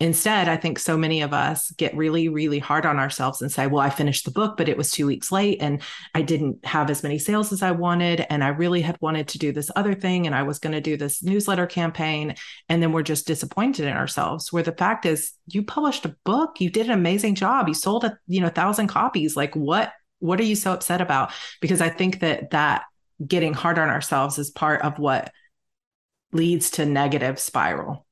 [0.01, 3.69] Instead, I think so many of us get really, really hard on ourselves and say,
[3.69, 5.81] well, I finished the book, but it was two weeks late and
[6.15, 8.27] I didn't have as many sales as I wanted.
[8.29, 10.81] And I really had wanted to do this other thing and I was going to
[10.81, 12.35] do this newsletter campaign.
[12.69, 14.53] And then we're just disappointed in ourselves.
[14.53, 18.05] Where the fact is, you published a book, you did an amazing job, you sold
[18.05, 19.37] a you know thousand copies.
[19.37, 21.33] Like what what are you so upset about?
[21.61, 22.83] Because I think that that
[23.25, 25.33] getting hard on ourselves is part of what
[26.33, 28.05] leads to negative spiral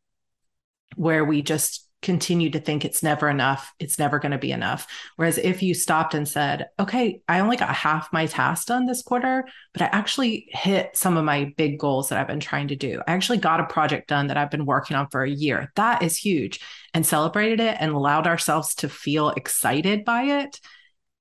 [0.97, 4.87] where we just continue to think it's never enough, it's never going to be enough.
[5.17, 9.03] Whereas if you stopped and said, okay, I only got half my task done this
[9.03, 12.77] quarter, but I actually hit some of my big goals that I've been trying to
[12.77, 13.01] do.
[13.07, 15.71] I actually got a project done that I've been working on for a year.
[15.77, 16.61] That is huge.
[16.93, 20.61] And celebrated it and allowed ourselves to feel excited by it.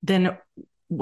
[0.04, 0.38] Then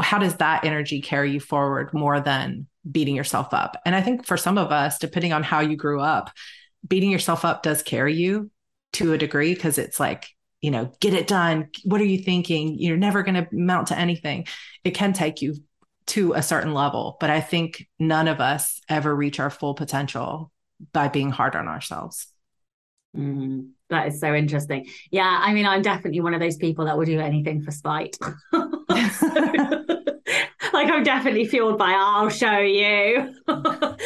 [0.01, 3.77] how does that energy carry you forward more than beating yourself up?
[3.85, 6.29] And I think for some of us, depending on how you grew up,
[6.85, 8.51] beating yourself up does carry you
[8.93, 10.27] to a degree because it's like
[10.61, 11.69] you know get it done.
[11.83, 12.77] What are you thinking?
[12.79, 14.47] You're never going to mount to anything.
[14.83, 15.55] It can take you
[16.09, 20.51] to a certain level but i think none of us ever reach our full potential
[20.91, 22.27] by being hard on ourselves.
[23.15, 24.87] Mm, that is so interesting.
[25.11, 28.17] Yeah i mean i'm definitely one of those people that will do anything for spite
[30.79, 33.33] like I'm definitely fueled by I'll show you.
[33.45, 33.97] but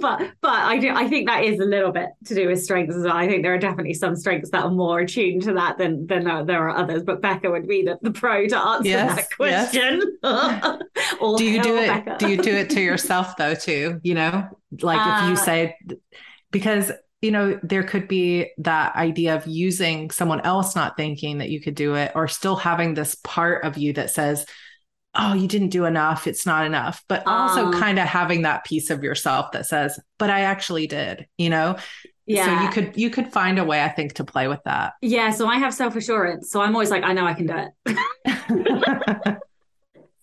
[0.00, 3.02] but I do I think that is a little bit to do with strengths as
[3.02, 3.16] well.
[3.16, 6.24] I think there are definitely some strengths that are more attuned to that than than
[6.24, 7.02] there, there are others.
[7.02, 10.18] But Becca would be the, the pro to answer yes, that question.
[10.24, 11.38] Yes.
[11.38, 11.86] do you do it?
[11.88, 12.16] Becca.
[12.18, 14.00] Do you do it to yourself though too?
[14.02, 14.48] You know,
[14.80, 15.76] like uh, if you uh, say
[16.50, 16.92] because
[17.24, 21.58] you know, there could be that idea of using someone else not thinking that you
[21.58, 24.44] could do it, or still having this part of you that says,
[25.16, 26.26] oh, you didn't do enough.
[26.26, 27.02] It's not enough.
[27.08, 30.86] But also um, kind of having that piece of yourself that says, but I actually
[30.86, 31.76] did, you know?
[32.26, 32.46] Yeah.
[32.46, 34.94] So you could you could find a way, I think, to play with that.
[35.02, 35.30] Yeah.
[35.30, 36.50] So I have self-assurance.
[36.50, 39.38] So I'm always like, I know I can do it.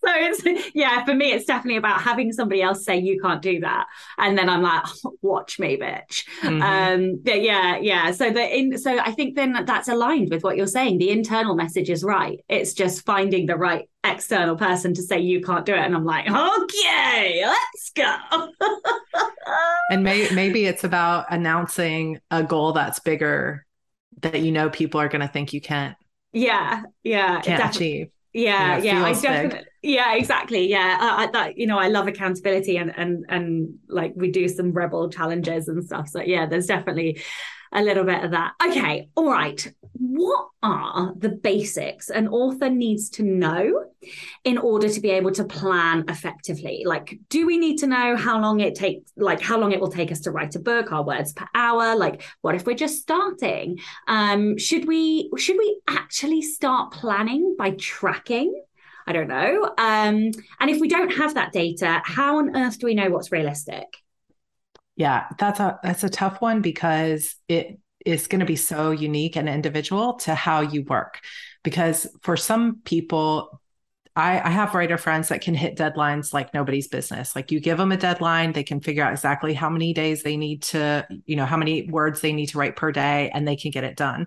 [0.04, 3.60] so it's yeah for me it's definitely about having somebody else say you can't do
[3.60, 3.86] that.
[4.18, 6.24] And then i'm like oh, watch me bitch.
[6.42, 6.62] Mm-hmm.
[6.62, 8.10] um yeah yeah.
[8.12, 10.98] So the in so i think then that's aligned with what you're saying.
[10.98, 12.40] The internal message is right.
[12.48, 15.78] It's just finding the right external person to say you can't do it.
[15.78, 18.16] And i'm like okay let's go.
[19.90, 23.66] And may, maybe it's about announcing a goal that's bigger
[24.22, 25.96] that you know people are going to think you can't
[26.32, 31.66] yeah yeah can't achieve yeah yeah i definitely yeah exactly yeah I, I, that you
[31.66, 36.08] know i love accountability and and and like we do some rebel challenges and stuff
[36.08, 37.20] so yeah there's definitely
[37.72, 38.52] a little bit of that.
[38.64, 39.72] Okay all right.
[39.94, 43.84] What are the basics an author needs to know
[44.44, 46.82] in order to be able to plan effectively?
[46.84, 49.90] Like do we need to know how long it takes like how long it will
[49.90, 51.96] take us to write a book our words per hour?
[51.96, 53.78] Like what if we're just starting?
[54.08, 58.54] Um should we should we actually start planning by tracking?
[59.06, 59.64] I don't know.
[59.78, 63.32] Um, and if we don't have that data, how on earth do we know what's
[63.32, 64.01] realistic?
[64.96, 69.36] Yeah, that's a that's a tough one because it is going to be so unique
[69.36, 71.20] and individual to how you work.
[71.62, 73.60] Because for some people,
[74.16, 77.34] I, I, have writer friends that can hit deadlines like nobody's business.
[77.34, 80.36] Like you give them a deadline, they can figure out exactly how many days they
[80.36, 83.56] need to, you know, how many words they need to write per day, and they
[83.56, 84.26] can get it done.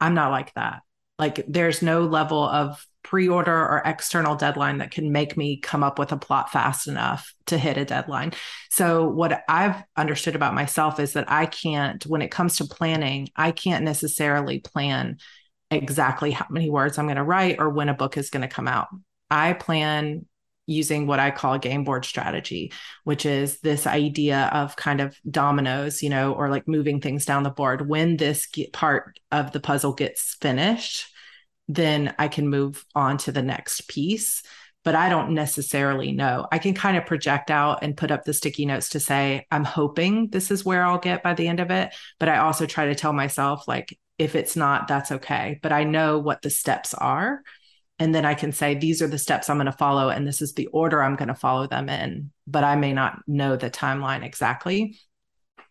[0.00, 0.82] I'm not like that.
[1.18, 5.96] Like there's no level of pre-order or external deadline that can make me come up
[5.96, 8.32] with a plot fast enough to hit a deadline.
[8.68, 13.28] So what I've understood about myself is that I can't when it comes to planning,
[13.36, 15.18] I can't necessarily plan
[15.70, 18.48] exactly how many words I'm going to write or when a book is going to
[18.48, 18.88] come out.
[19.30, 20.26] I plan
[20.66, 22.72] using what I call a game board strategy,
[23.04, 27.44] which is this idea of kind of dominoes, you know, or like moving things down
[27.44, 27.88] the board.
[27.88, 31.06] When this part of the puzzle gets finished,
[31.68, 34.42] then I can move on to the next piece.
[34.84, 36.46] But I don't necessarily know.
[36.52, 39.64] I can kind of project out and put up the sticky notes to say, I'm
[39.64, 41.92] hoping this is where I'll get by the end of it.
[42.20, 45.58] But I also try to tell myself, like, if it's not, that's okay.
[45.60, 47.42] But I know what the steps are.
[47.98, 50.40] And then I can say, these are the steps I'm going to follow, and this
[50.40, 52.30] is the order I'm going to follow them in.
[52.46, 54.96] But I may not know the timeline exactly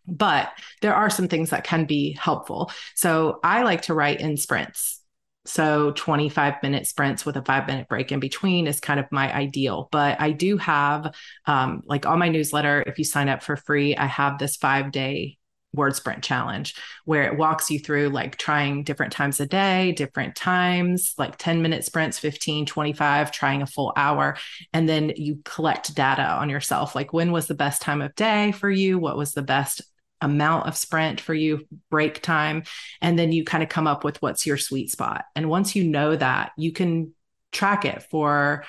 [0.08, 2.72] but there are some things that can be helpful.
[2.96, 5.02] So I like to write in sprints.
[5.46, 9.34] So 25 minute sprints with a five minute break in between is kind of my
[9.34, 9.90] ideal.
[9.92, 11.14] But I do have,
[11.46, 14.92] um, like on my newsletter, if you sign up for free, I have this five
[14.92, 15.38] day
[15.76, 20.36] word sprint challenge where it walks you through like trying different times a day, different
[20.36, 24.38] times, like 10 minute sprints, 15, 25, trying a full hour.
[24.74, 26.96] And then you collect data on yourself.
[26.96, 28.98] Like when was the best time of day for you?
[28.98, 29.82] What was the best
[30.26, 32.64] amount of sprint for you, break time,
[33.02, 35.26] and then you kind of come up with what's your sweet spot.
[35.36, 37.14] And once you know that, you can
[37.52, 38.66] track it for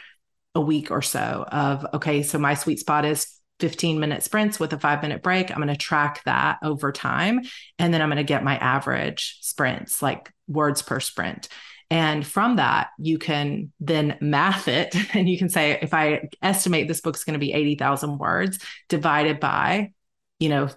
[0.54, 4.72] a week or so of okay, so my sweet spot is 15 minute sprints with
[4.72, 5.50] a 5 minute break.
[5.50, 7.40] I'm going to track that over time
[7.78, 11.48] and then I'm going to get my average sprints like words per sprint.
[11.90, 16.88] And from that, you can then math it and you can say, if I estimate
[16.88, 19.92] this book's going to be 80,000 words divided by,
[20.38, 20.68] you know,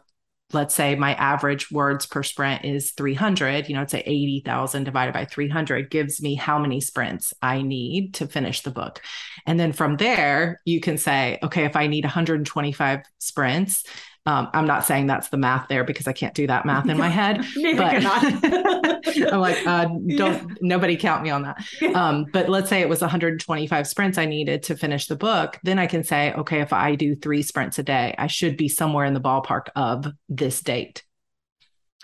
[0.51, 5.13] let's say my average words per sprint is 300, you know, it's say 80,000 divided
[5.13, 9.01] by 300 gives me how many sprints I need to finish the book.
[9.45, 13.83] And then from there, you can say, okay, if I need 125 sprints,
[14.25, 16.97] um, I'm not saying that's the math there because I can't do that math in
[16.97, 17.45] my head.
[17.77, 18.05] but
[19.33, 20.55] I'm like, uh, don't yeah.
[20.61, 21.63] nobody count me on that.
[21.95, 25.57] Um, but let's say it was 125 sprints I needed to finish the book.
[25.63, 28.67] Then I can say, okay, if I do three sprints a day, I should be
[28.67, 31.03] somewhere in the ballpark of this date,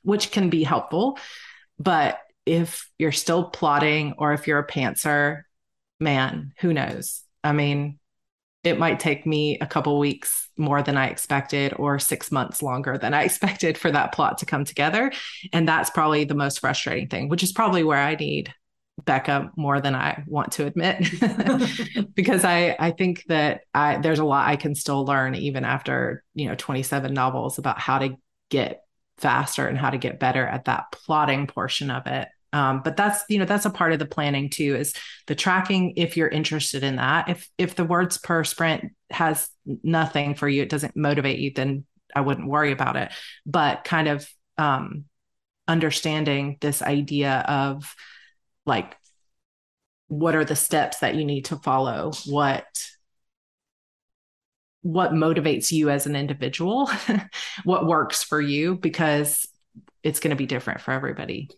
[0.03, 1.19] which can be helpful.
[1.77, 5.43] But if you're still plotting or if you're a pantser,
[5.99, 7.23] man, who knows?
[7.43, 7.99] I mean,
[8.65, 12.97] it might take me a couple weeks more than I expected or six months longer
[12.97, 15.11] than I expected for that plot to come together.
[15.53, 18.53] And that's probably the most frustrating thing, which is probably where I need
[19.03, 21.05] Becca more than I want to admit
[22.15, 26.23] because I I think that I there's a lot I can still learn even after
[26.33, 28.15] you know 27 novels about how to
[28.49, 28.83] get
[29.17, 33.23] faster and how to get better at that plotting portion of it um, but that's
[33.29, 34.93] you know that's a part of the planning too is
[35.27, 37.29] the tracking if you're interested in that.
[37.29, 39.49] If if the words per sprint has
[39.83, 41.85] nothing for you it doesn't motivate you then
[42.15, 43.11] i wouldn't worry about it.
[43.45, 44.27] But kind of
[44.57, 45.05] um,
[45.67, 47.93] understanding this idea of
[48.65, 48.95] like
[50.07, 52.13] what are the steps that you need to follow?
[52.25, 52.65] What
[54.81, 56.89] what motivates you as an individual?
[57.63, 58.75] What works for you?
[58.75, 59.47] Because
[60.03, 61.49] it's going to be different for everybody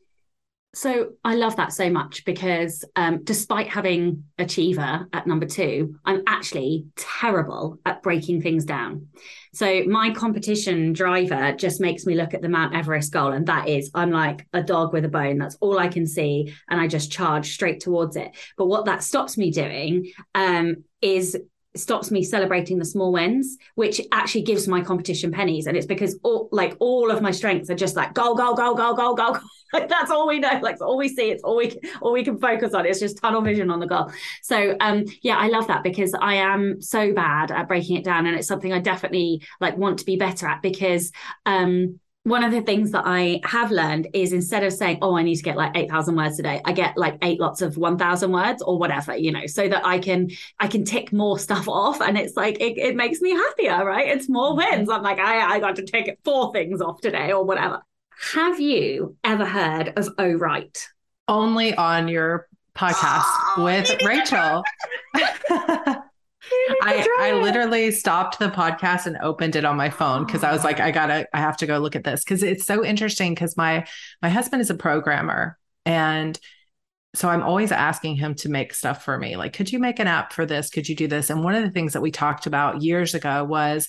[0.74, 6.22] So I love that so much because um, despite having achiever at number two, I'm
[6.28, 9.08] actually terrible at breaking things down.
[9.54, 13.68] So my competition driver just makes me look at the Mount Everest goal, and that
[13.68, 15.40] is I'm like a dog with a bone.
[15.40, 18.36] That's all I can see, and I just charge straight towards it.
[18.56, 21.36] But what that stops me doing um, is
[21.80, 25.68] stops me celebrating the small wins, which actually gives my competition pennies.
[25.68, 28.76] And it's because all like all of my strengths are just like go, go, go,
[28.76, 29.40] go, go, go.
[29.74, 30.60] like that's all we know.
[30.62, 31.30] Like all we see.
[31.30, 32.86] It's all we all we can focus on.
[32.86, 34.12] It's just tunnel vision on the goal.
[34.42, 38.26] So um yeah, I love that because I am so bad at breaking it down.
[38.26, 41.12] And it's something I definitely like want to be better at because
[41.46, 45.24] um one of the things that I have learned is instead of saying, oh, I
[45.24, 48.62] need to get like 8,000 words today, I get like eight lots of 1,000 words
[48.62, 52.02] or whatever, you know, so that I can, I can tick more stuff off.
[52.02, 54.10] And it's like, it, it makes me happier, right?
[54.10, 54.76] It's more mm-hmm.
[54.76, 54.90] wins.
[54.90, 57.82] I'm like, I, I got to tick four things off today or whatever.
[58.34, 60.88] Have you ever heard of Oh Right?
[61.30, 64.64] Only on your podcast oh, with Rachel.
[66.82, 70.64] I, I literally stopped the podcast and opened it on my phone because I was
[70.64, 73.34] like, I gotta, I have to go look at this because it's so interesting.
[73.34, 73.86] Because my
[74.22, 76.40] my husband is a programmer, and
[77.16, 79.38] so I'm always asking him to make stuff for me.
[79.38, 80.70] Like, could you make an app for this?
[80.70, 81.30] Could you do this?
[81.30, 83.88] And one of the things that we talked about years ago was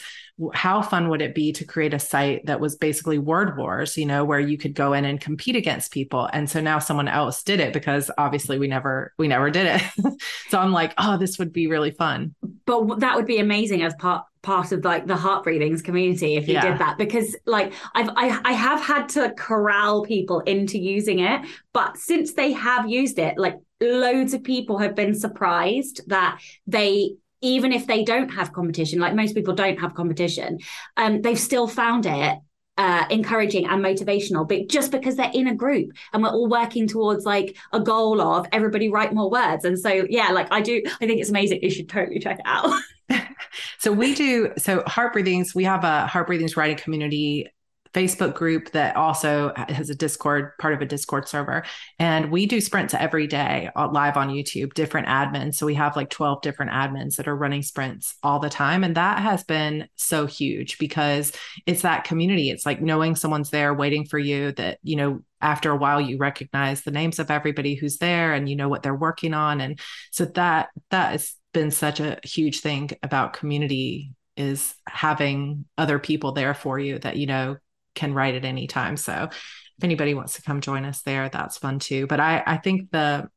[0.55, 4.07] how fun would it be to create a site that was basically word wars you
[4.07, 6.29] know where you could go in and compete against people?
[6.33, 9.83] And so now someone else did it because obviously we never we never did it.
[10.49, 12.35] So i'm like oh this would be really fun.
[12.65, 16.49] But that would be amazing as part part of like the heart breathings community if
[16.49, 16.71] you yeah.
[16.71, 16.97] did that.
[16.97, 22.33] Because like I've I, I have had to corral people into using it but since
[22.33, 27.87] they have used it like loads of people have been surprised that they even if
[27.87, 30.59] they don't have competition, like most people don't have competition,
[30.97, 32.39] um, they've still found it
[32.79, 36.87] uh, encouraging and motivational, but just because they're in a group and we're all working
[36.87, 39.65] towards like a goal of everybody write more words.
[39.65, 41.61] And so, yeah, like I do, I think it's amazing.
[41.63, 42.81] You should totally check it out.
[43.79, 47.49] so we do, so Heart Breathings, we have a Heart Breathings writing community
[47.95, 51.65] Facebook group that also has a Discord, part of a Discord server.
[51.99, 55.55] And we do sprints every day uh, live on YouTube, different admins.
[55.55, 58.85] So we have like 12 different admins that are running sprints all the time.
[58.85, 61.33] And that has been so huge because
[61.67, 62.51] it's that community.
[62.51, 66.19] It's like knowing someone's there waiting for you that, you know, after a while you
[66.19, 69.61] recognize the names of everybody who's there and you know what they're working on.
[69.61, 69.79] And
[70.11, 76.33] so that that has been such a huge thing about community is having other people
[76.33, 77.57] there for you that you know
[77.99, 78.97] can write at any time.
[78.97, 82.07] So if anybody wants to come join us there, that's fun too.
[82.07, 83.29] But I, I think the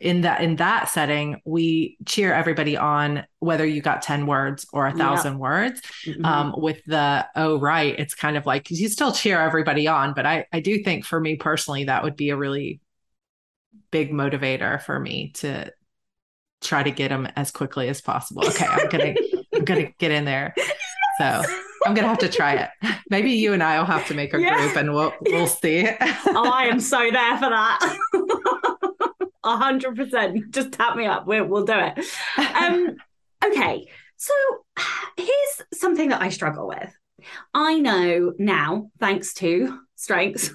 [0.00, 4.86] in that in that setting, we cheer everybody on whether you got 10 words or
[4.86, 5.38] a thousand yeah.
[5.38, 5.82] words.
[6.06, 6.24] Mm-hmm.
[6.24, 10.14] Um, with the oh right, it's kind of like you still cheer everybody on.
[10.14, 12.80] But I, I do think for me personally, that would be a really
[13.90, 15.70] big motivator for me to
[16.62, 18.46] try to get them as quickly as possible.
[18.46, 19.14] Okay, I'm gonna
[19.54, 20.54] I'm gonna get in there.
[21.18, 21.42] So
[21.86, 22.70] I'm gonna have to try it.
[23.10, 24.56] Maybe you and I will have to make a yeah.
[24.56, 25.88] group and we'll we'll see.
[25.88, 27.96] oh, I am so there for that.
[29.42, 30.50] A hundred percent.
[30.50, 31.26] Just tap me up.
[31.26, 32.04] We'll we'll do it.
[32.36, 32.96] Um,
[33.44, 33.88] okay.
[34.16, 34.34] So
[35.16, 36.92] here's something that I struggle with.
[37.54, 40.50] I know now, thanks to strengths,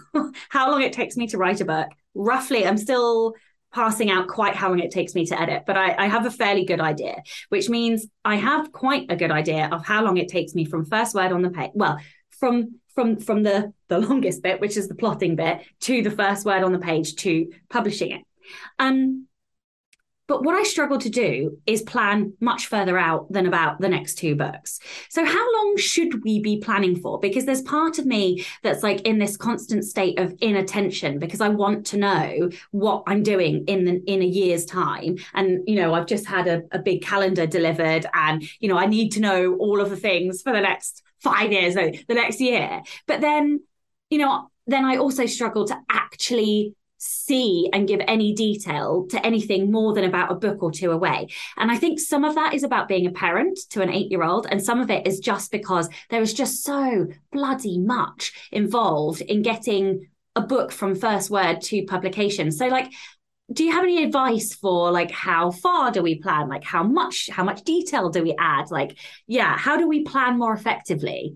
[0.50, 1.90] how long it takes me to write a book.
[2.14, 3.36] Roughly, I'm still
[3.76, 6.32] passing out quite how long it takes me to edit, but I, I, have a
[6.32, 10.30] fairly good idea, which means I have quite a good idea of how long it
[10.30, 11.72] takes me from first word on the page.
[11.74, 12.00] Well,
[12.40, 16.46] from from from the the longest bit, which is the plotting bit, to the first
[16.46, 18.22] word on the page to publishing it.
[18.80, 19.28] Um,
[20.28, 24.16] but what I struggle to do is plan much further out than about the next
[24.16, 24.80] two books.
[25.10, 27.20] So, how long should we be planning for?
[27.20, 31.50] Because there's part of me that's like in this constant state of inattention because I
[31.50, 35.18] want to know what I'm doing in the, in a year's time.
[35.34, 38.88] And you know, I've just had a, a big calendar delivered, and you know, I
[38.88, 42.82] need to know all of the things for the next five years, the next year.
[43.08, 43.62] But then,
[44.10, 49.72] you know, then I also struggle to actually see and give any detail to anything
[49.72, 51.28] more than about a book or two away.
[51.58, 54.24] And I think some of that is about being a parent to an eight year
[54.24, 59.22] old, and some of it is just because there is just so bloody much involved
[59.22, 62.52] in getting a book from first word to publication.
[62.52, 62.92] So, like,
[63.52, 67.30] do you have any advice for like how far do we plan like how much
[67.32, 71.36] how much detail do we add like yeah how do we plan more effectively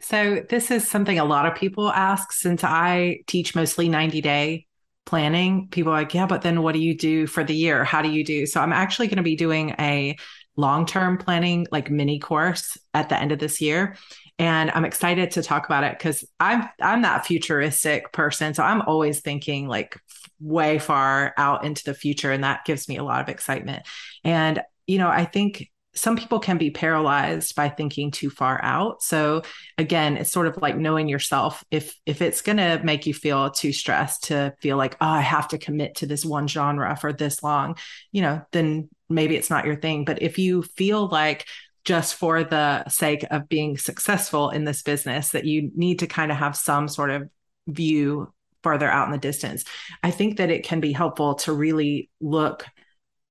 [0.00, 4.66] so this is something a lot of people ask since i teach mostly 90 day
[5.08, 7.82] planning, people are like, yeah, but then what do you do for the year?
[7.82, 8.44] How do you do?
[8.44, 10.16] So I'm actually going to be doing a
[10.56, 13.96] long term planning, like mini course at the end of this year.
[14.38, 18.52] And I'm excited to talk about it because I'm I'm that futuristic person.
[18.52, 19.98] So I'm always thinking like
[20.40, 22.30] way far out into the future.
[22.30, 23.84] And that gives me a lot of excitement.
[24.24, 29.02] And, you know, I think some people can be paralyzed by thinking too far out.
[29.02, 29.42] So
[29.76, 33.50] again it's sort of like knowing yourself if if it's going to make you feel
[33.50, 37.12] too stressed to feel like oh i have to commit to this one genre for
[37.12, 37.76] this long
[38.12, 40.04] you know then maybe it's not your thing.
[40.04, 41.46] But if you feel like
[41.84, 46.30] just for the sake of being successful in this business that you need to kind
[46.30, 47.28] of have some sort of
[47.66, 48.32] view
[48.62, 49.64] farther out in the distance
[50.02, 52.66] i think that it can be helpful to really look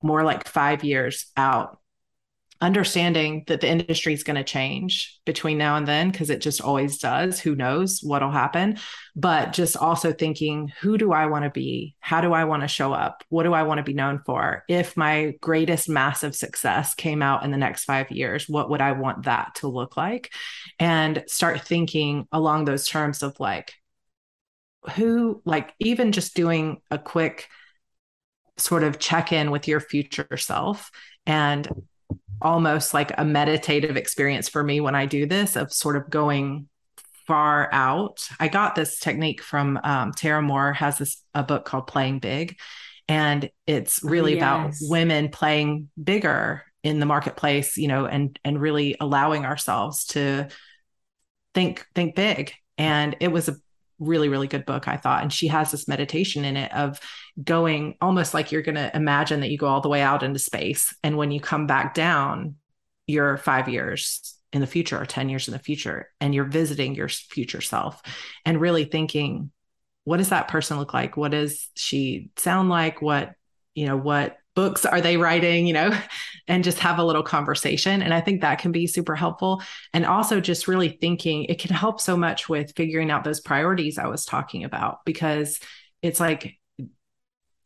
[0.01, 1.79] more like 5 years out
[2.61, 6.61] understanding that the industry is going to change between now and then because it just
[6.61, 7.39] always does.
[7.39, 8.77] Who knows what'll happen?
[9.15, 11.95] But just also thinking who do i want to be?
[11.99, 13.23] How do i want to show up?
[13.29, 14.63] What do i want to be known for?
[14.67, 18.93] If my greatest massive success came out in the next 5 years what would i
[18.93, 20.31] want that to look like?
[20.79, 23.73] And start thinking along those terms of like
[24.95, 27.47] who like even just doing a quick
[28.57, 30.91] sort of check in with your future self
[31.25, 31.67] and
[32.41, 36.67] almost like a meditative experience for me when I do this of sort of going
[37.25, 38.27] far out.
[38.39, 42.57] I got this technique from um, Tara Mohr has this a book called Playing Big,
[43.07, 44.41] and it's really yes.
[44.41, 50.47] about women playing bigger in the marketplace, you know, and and really allowing ourselves to
[51.53, 52.53] think think big.
[52.77, 53.55] And it was a
[53.99, 55.23] really really good book i thought.
[55.23, 56.99] And she has this meditation in it of
[57.43, 60.39] going almost like you're going to imagine that you go all the way out into
[60.39, 60.95] space.
[61.03, 62.55] And when you come back down
[63.07, 66.95] you're 5 years in the future or 10 years in the future and you're visiting
[66.95, 68.01] your future self
[68.45, 69.51] and really thinking
[70.03, 71.17] what does that person look like?
[71.17, 73.01] What does she sound like?
[73.01, 73.33] What
[73.75, 75.91] you know what books are they writing, you know,
[76.47, 78.01] and just have a little conversation.
[78.01, 79.61] And I think that can be super helpful.
[79.93, 83.99] And also just really thinking it can help so much with figuring out those priorities
[83.99, 85.59] I was talking about because
[86.01, 86.55] it's like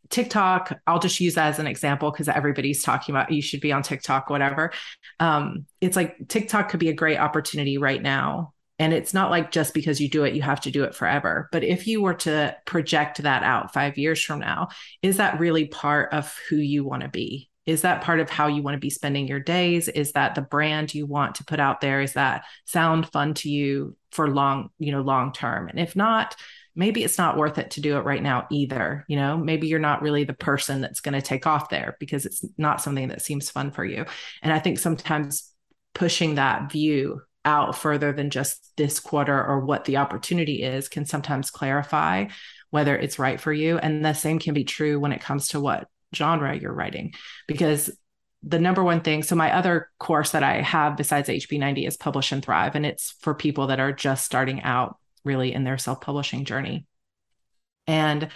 [0.10, 3.72] TikTok, I'll just use that as an example because everybody's talking about you should be
[3.72, 4.74] on TikTok, whatever.
[5.22, 9.52] Um, it's like TikTok could be a great opportunity right now and it's not like
[9.52, 11.48] just because you do it, you have to do it forever.
[11.52, 14.70] But if you were to project that out five years from now,
[15.04, 17.52] is that really part of who you want to be?
[17.68, 19.88] Is that part of how you want to be spending your days?
[19.88, 22.02] Is that the brand you want to put out there?
[22.02, 25.70] Is that sound fun to you for long, you know, long term?
[25.70, 26.36] And if not,
[26.76, 29.06] maybe it's not worth it to do it right now either.
[29.08, 32.26] You know, maybe you're not really the person that's going to take off there because
[32.26, 34.06] it's not something that seems fun for you.
[34.42, 35.52] And I think sometimes
[35.94, 41.06] pushing that view out further than just this quarter or what the opportunity is can
[41.06, 42.28] sometimes clarify
[42.70, 43.78] whether it's right for you.
[43.78, 47.14] And the same can be true when it comes to what genre you're writing,
[47.48, 47.90] because
[48.44, 52.32] the number one thing so my other course that i have besides hb90 is publish
[52.32, 56.44] and thrive and it's for people that are just starting out really in their self-publishing
[56.44, 56.86] journey
[57.86, 58.30] and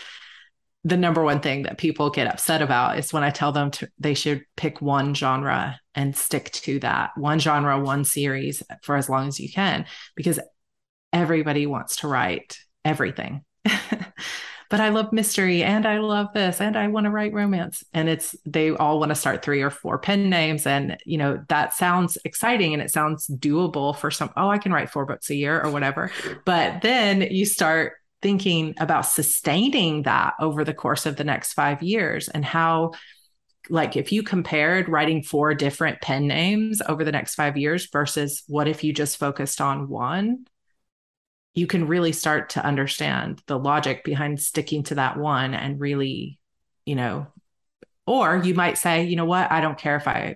[0.85, 3.89] the number one thing that people get upset about is when I tell them to,
[3.97, 9.09] they should pick one genre and stick to that one genre, one series for as
[9.09, 10.39] long as you can, because
[11.11, 13.43] everybody wants to write everything.
[13.63, 17.83] but I love mystery and I love this and I want to write romance.
[17.91, 20.67] And it's, they all want to start three or four pen names.
[20.67, 24.71] And, you know, that sounds exciting and it sounds doable for some, oh, I can
[24.71, 26.11] write four books a year or whatever.
[26.45, 31.83] But then you start thinking about sustaining that over the course of the next five
[31.83, 32.91] years and how
[33.69, 38.43] like if you compared writing four different pen names over the next five years versus
[38.47, 40.45] what if you just focused on one
[41.53, 46.39] you can really start to understand the logic behind sticking to that one and really
[46.85, 47.27] you know
[48.07, 49.51] or you might say you know what?
[49.51, 50.35] I don't care if i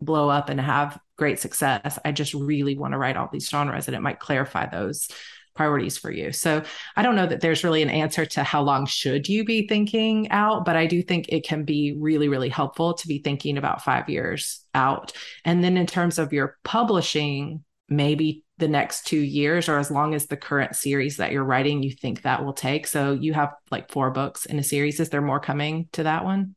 [0.00, 1.98] blow up and have great success.
[2.04, 5.08] I just really want to write all these genres and it might clarify those
[5.54, 6.32] priorities for you.
[6.32, 6.62] So
[6.96, 10.30] I don't know that there's really an answer to how long should you be thinking
[10.30, 13.82] out, but I do think it can be really, really helpful to be thinking about
[13.82, 15.12] five years out.
[15.44, 20.14] And then in terms of your publishing, maybe the next two years or as long
[20.14, 22.86] as the current series that you're writing you think that will take.
[22.86, 25.00] So you have like four books in a series.
[25.00, 26.54] Is there more coming to that one?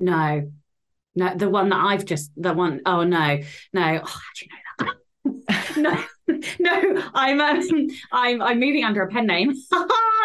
[0.00, 0.50] No.
[1.14, 3.38] No the one that i've just the one oh no
[3.74, 4.00] no.
[4.02, 4.96] Oh, how do you know that?
[5.76, 6.04] No
[6.58, 9.52] no, I'm um, I'm I'm moving under a pen name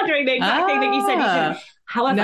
[0.08, 1.58] doing the exact ah, thing that you said you should.
[1.58, 1.64] Ah.
[1.86, 2.16] However,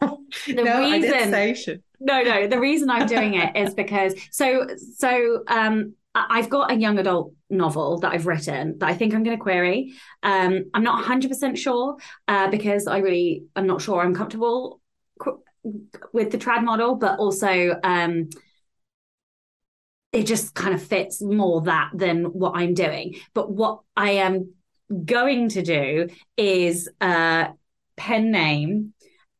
[0.00, 4.66] no, the no, reason no no the reason I'm doing it is because so
[4.96, 9.22] so um I've got a young adult novel that I've written that I think I'm
[9.22, 9.92] going to query.
[10.22, 11.96] Um, I'm not 100% sure
[12.26, 14.80] uh, because I really I'm not sure I'm comfortable
[15.20, 15.42] qu-
[16.14, 18.30] with the trad model, but also um,
[20.12, 23.16] it just kind of fits more that than what I'm doing.
[23.34, 24.52] But what I am
[25.04, 27.48] going to do is uh
[27.96, 28.94] pen name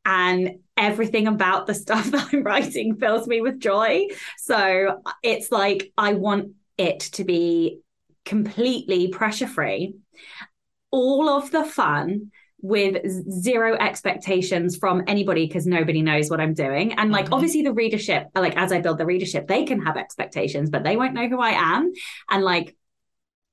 [0.05, 4.09] and everything about the stuff that I'm writing fills me with joy.
[4.39, 7.81] So it's like I want it to be
[8.25, 9.95] completely pressure free.
[10.91, 12.31] All of the fun
[12.67, 12.97] with
[13.31, 16.93] zero expectations from anybody because nobody knows what I'm doing.
[16.95, 17.35] And like, mm-hmm.
[17.35, 20.97] obviously, the readership, like, as I build the readership, they can have expectations, but they
[20.97, 21.93] won't know who I am.
[22.29, 22.77] And like,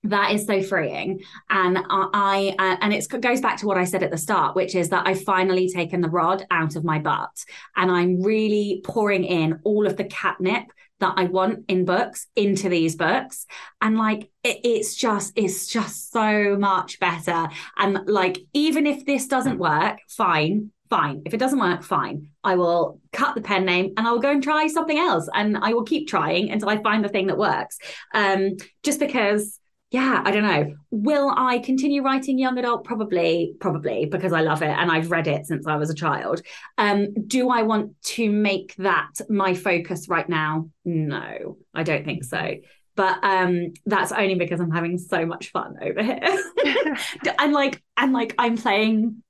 [0.05, 3.85] that is so freeing and i, I uh, and it goes back to what i
[3.85, 6.99] said at the start which is that i've finally taken the rod out of my
[6.99, 7.31] butt
[7.77, 10.65] and i'm really pouring in all of the catnip
[11.03, 13.45] that i want in books into these books.
[13.81, 17.47] And like it, it's just it's just so much better.
[17.77, 21.23] And like even if this doesn't work fine fine.
[21.25, 22.27] If it doesn't work fine.
[22.43, 25.27] I will cut the pen name and i will go and try something else.
[25.33, 27.77] And i will keep trying until i find the thing that works.
[28.13, 29.59] Um just because
[29.93, 30.73] yeah, I don't know.
[30.89, 32.83] Will I continue writing young adult?
[32.83, 36.41] Probably, probably because I love it and I've read it since I was a child.
[36.79, 40.71] Um, do I want to make that my focus right now?
[40.83, 42.55] No, I don't think so.
[42.95, 46.43] But um, that's only because I'm having so much fun over here.
[47.37, 49.21] and like, and like, I'm playing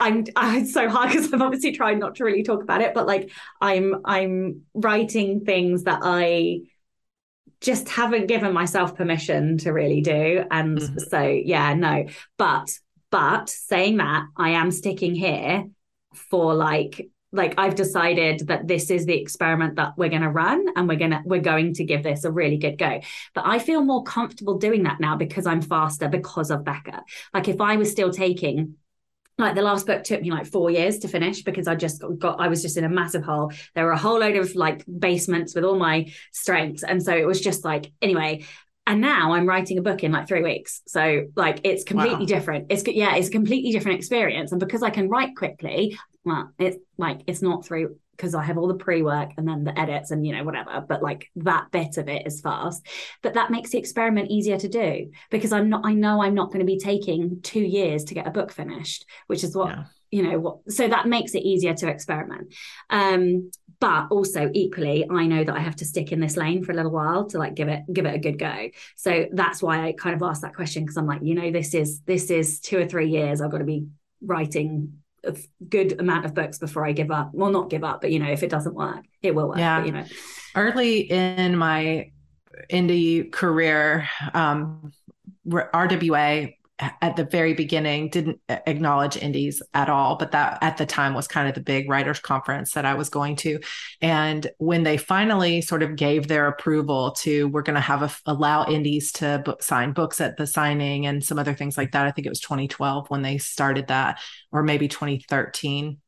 [0.00, 3.06] I'm it's so hard because I'm obviously trying not to really talk about it, but
[3.06, 3.30] like
[3.60, 6.62] I'm I'm writing things that I
[7.64, 10.44] just haven't given myself permission to really do.
[10.50, 10.98] And mm-hmm.
[10.98, 12.06] so, yeah, no.
[12.36, 12.78] But,
[13.10, 15.64] but saying that, I am sticking here
[16.14, 20.66] for like, like I've decided that this is the experiment that we're going to run
[20.76, 23.00] and we're going to we're going to give this a really good go.
[23.34, 27.02] But I feel more comfortable doing that now because I'm faster because of Becca.
[27.32, 28.76] Like if I was still taking
[29.38, 32.40] like the last book took me like four years to finish because I just got,
[32.40, 33.52] I was just in a massive hole.
[33.74, 36.84] There were a whole load of like basements with all my strengths.
[36.84, 38.44] And so it was just like, anyway.
[38.86, 40.82] And now I'm writing a book in like three weeks.
[40.86, 42.26] So like it's completely wow.
[42.26, 42.66] different.
[42.68, 44.52] It's yeah, it's a completely different experience.
[44.52, 47.86] And because I can write quickly, well, it's like it's not three
[48.16, 51.02] because I have all the pre-work and then the edits and you know whatever but
[51.02, 52.86] like that bit of it is fast.
[53.22, 56.48] But that makes the experiment easier to do because I'm not I know I'm not
[56.48, 59.84] going to be taking 2 years to get a book finished which is what yeah.
[60.10, 62.54] you know what so that makes it easier to experiment.
[62.90, 63.50] Um
[63.80, 66.74] but also equally I know that I have to stick in this lane for a
[66.74, 68.70] little while to like give it give it a good go.
[68.96, 71.74] So that's why I kind of asked that question because I'm like you know this
[71.74, 73.86] is this is 2 or 3 years I've got to be
[74.22, 75.36] writing a
[75.68, 77.30] good amount of books before I give up.
[77.32, 79.58] Well, not give up, but you know, if it doesn't work, it will work.
[79.58, 79.80] Yeah.
[79.80, 80.04] But, you know,
[80.54, 82.10] early in my
[82.70, 84.92] indie career, um,
[85.46, 91.14] RWA at the very beginning didn't acknowledge indies at all but that at the time
[91.14, 93.60] was kind of the big writers conference that i was going to.
[94.00, 98.10] And when they finally sort of gave their approval to we're going to have a,
[98.26, 102.06] allow indies to book, sign books at the signing and some other things like that
[102.06, 104.18] i think it was 2012 when they started that
[104.50, 105.98] or maybe 2013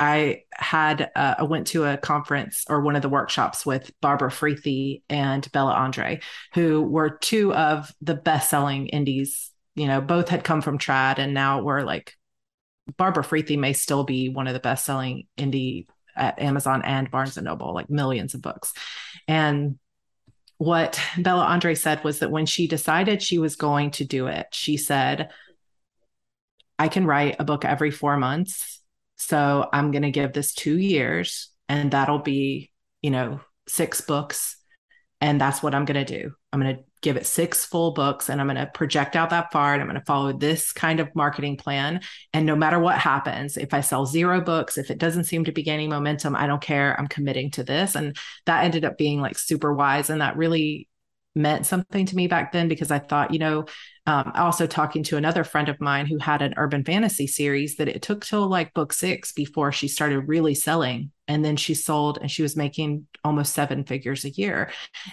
[0.00, 4.32] I had uh, I went to a conference or one of the workshops with Barbara
[4.32, 6.18] Freethy and Bella Andre,
[6.54, 11.34] who were two of the best-selling indies you know, both had come from trad and
[11.34, 12.14] now we're like
[12.96, 17.36] Barbara Freethy may still be one of the best selling indie at Amazon and Barnes
[17.36, 18.72] and Noble, like millions of books.
[19.26, 19.78] And
[20.58, 24.48] what Bella Andre said was that when she decided she was going to do it,
[24.52, 25.30] she said,
[26.78, 28.80] I can write a book every four months.
[29.16, 32.70] So I'm going to give this two years and that'll be,
[33.00, 34.56] you know, six books.
[35.20, 36.32] And that's what I'm going to do.
[36.52, 39.50] I'm going to give it six full books and I'm going to project out that
[39.50, 42.00] far and I'm going to follow this kind of marketing plan.
[42.32, 45.52] And no matter what happens, if I sell zero books, if it doesn't seem to
[45.52, 46.98] be gaining momentum, I don't care.
[46.98, 47.96] I'm committing to this.
[47.96, 50.10] And that ended up being like super wise.
[50.10, 50.88] And that really
[51.34, 53.64] meant something to me back then because I thought, you know,
[54.06, 57.88] um, also talking to another friend of mine who had an urban fantasy series that
[57.88, 61.12] it took till like book six before she started really selling.
[61.28, 64.72] And then she sold and she was making almost seven figures a year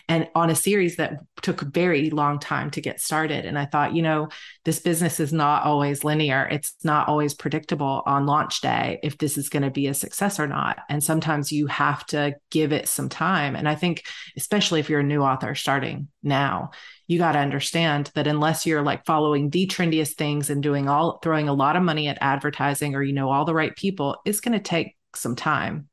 [0.10, 3.46] and on a series that took a very long time to get started.
[3.46, 4.30] And i thought you know
[4.66, 6.48] this business is not always linear.
[6.50, 10.40] It's not always predictable on launch day if this is going to be a success
[10.40, 10.80] or not.
[10.90, 13.56] And sometimes you have to give it some time.
[13.56, 14.04] And i think
[14.36, 16.72] especially if you're a new author starting now
[17.10, 21.20] you got to understand that unless you're like following the trendiest things and doing all
[21.22, 24.40] throwing a lot of money at advertising or you know all the right people it's
[24.40, 25.90] going to take some time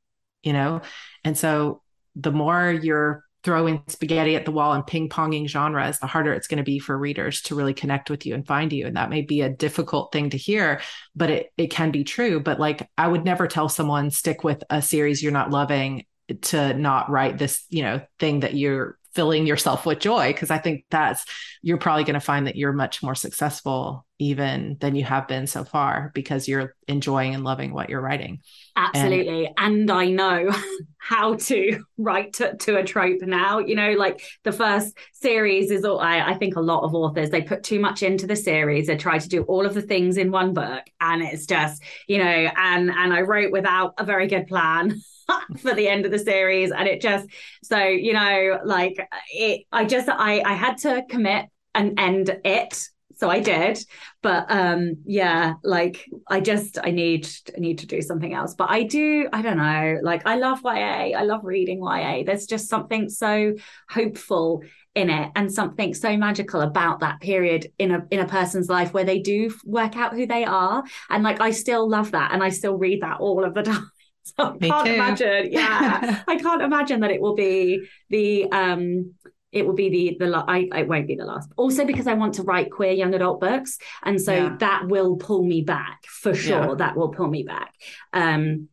[0.47, 0.81] you know?
[1.25, 1.83] And so
[2.15, 6.47] the more you're throwing spaghetti at the wall and ping ponging genres, the harder it's
[6.47, 8.87] going to be for readers to really connect with you and find you.
[8.87, 10.81] And that may be a difficult thing to hear,
[11.15, 12.41] but it, it can be true.
[12.41, 16.07] But like, I would never tell someone stick with a series you're not loving
[16.43, 20.59] to not write this, you know, thing that you're filling yourself with joy because i
[20.59, 21.25] think that's
[21.63, 25.47] you're probably going to find that you're much more successful even than you have been
[25.47, 28.41] so far because you're enjoying and loving what you're writing.
[28.77, 29.47] Absolutely.
[29.59, 30.51] And, and i know
[30.99, 35.85] how to write to, to, a trope now you know like the first series is
[35.85, 38.87] all I, I think a lot of authors they put too much into the series
[38.87, 42.19] they try to do all of the things in one book and it's just you
[42.19, 45.01] know and and i wrote without a very good plan
[45.59, 46.71] for the end of the series.
[46.71, 47.27] And it just
[47.63, 48.97] so you know like
[49.33, 52.89] it i just i i had to commit and end it.
[53.17, 53.79] So i did.
[54.23, 58.55] But um yeah like i just i need i need to do something else.
[58.55, 59.99] But i do i don't know.
[60.03, 63.55] Like i love ya i love reading ya there's just something so
[63.89, 64.63] hopeful
[64.95, 68.95] in it and something so magical about that period in a in a person's life
[68.95, 70.83] where they do work out who they are.
[71.11, 72.33] And like I still love that.
[72.33, 73.91] And I still read that all of the time
[74.37, 74.95] so I Me can't too.
[74.95, 79.15] imagine yeah I can't imagine that it will be the um
[79.53, 81.51] it will be the the I it won't be the last.
[81.57, 84.57] Also because I want to write queer young adult books, and so yeah.
[84.61, 86.69] that will pull me back for sure.
[86.69, 86.75] Yeah.
[86.75, 87.73] That will pull me back.
[88.13, 88.69] Um,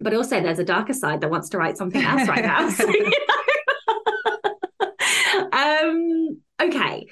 [0.00, 2.68] but also there's a darker side that wants to write something else right now.
[2.70, 3.10] So, you
[4.80, 4.90] know?
[5.52, 7.06] um, okay.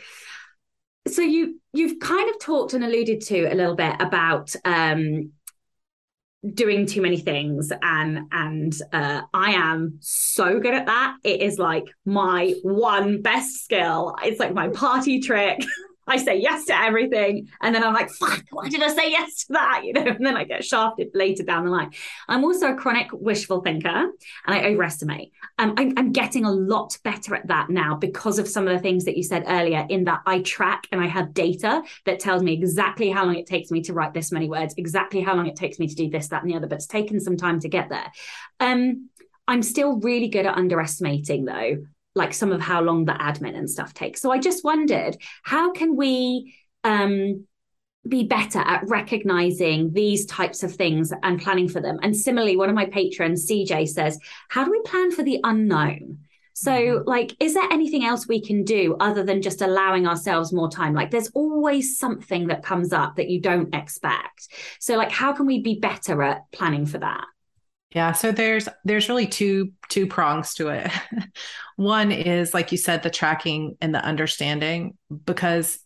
[1.09, 5.33] So you you've kind of talked and alluded to a little bit about um,
[6.55, 11.17] doing too many things and and uh, i am so good at that.
[11.23, 14.17] It is like my one best skill.
[14.23, 15.61] It's like my party trick
[16.07, 17.49] I say yes to everything.
[17.61, 19.83] And then I'm like, fuck, why did I say yes to that?
[19.91, 21.91] You know, and then I get shafted later down the line.
[22.29, 24.13] I'm also a chronic wishful thinker and
[24.47, 25.33] I overestimate.
[25.59, 28.79] Um, I'm, I'm getting a lot better at that now because of some of the
[28.79, 32.43] things that you said earlier, in that I track and I have data that tells
[32.43, 35.47] me exactly how long it takes me to write this many words, exactly how long
[35.47, 36.67] it takes me to do this, that, and the other.
[36.67, 38.13] But it's taken some time to get there.
[38.61, 39.09] Um,
[39.49, 41.79] I'm still really good at underestimating though
[42.21, 44.21] like some of how long the admin and stuff takes.
[44.21, 46.55] So I just wondered, how can we
[46.85, 47.47] um,
[48.07, 51.99] be better at recognizing these types of things and planning for them?
[52.03, 54.19] And similarly, one of my patrons, CJ, says,
[54.51, 56.19] how do we plan for the unknown?
[56.53, 57.09] So, mm-hmm.
[57.09, 60.93] like, is there anything else we can do other than just allowing ourselves more time?
[60.93, 64.49] Like, there's always something that comes up that you don't expect.
[64.79, 67.25] So, like, how can we be better at planning for that?
[67.93, 70.91] Yeah, so there's there's really two two prongs to it.
[71.77, 75.79] One is like you said the tracking and the understanding because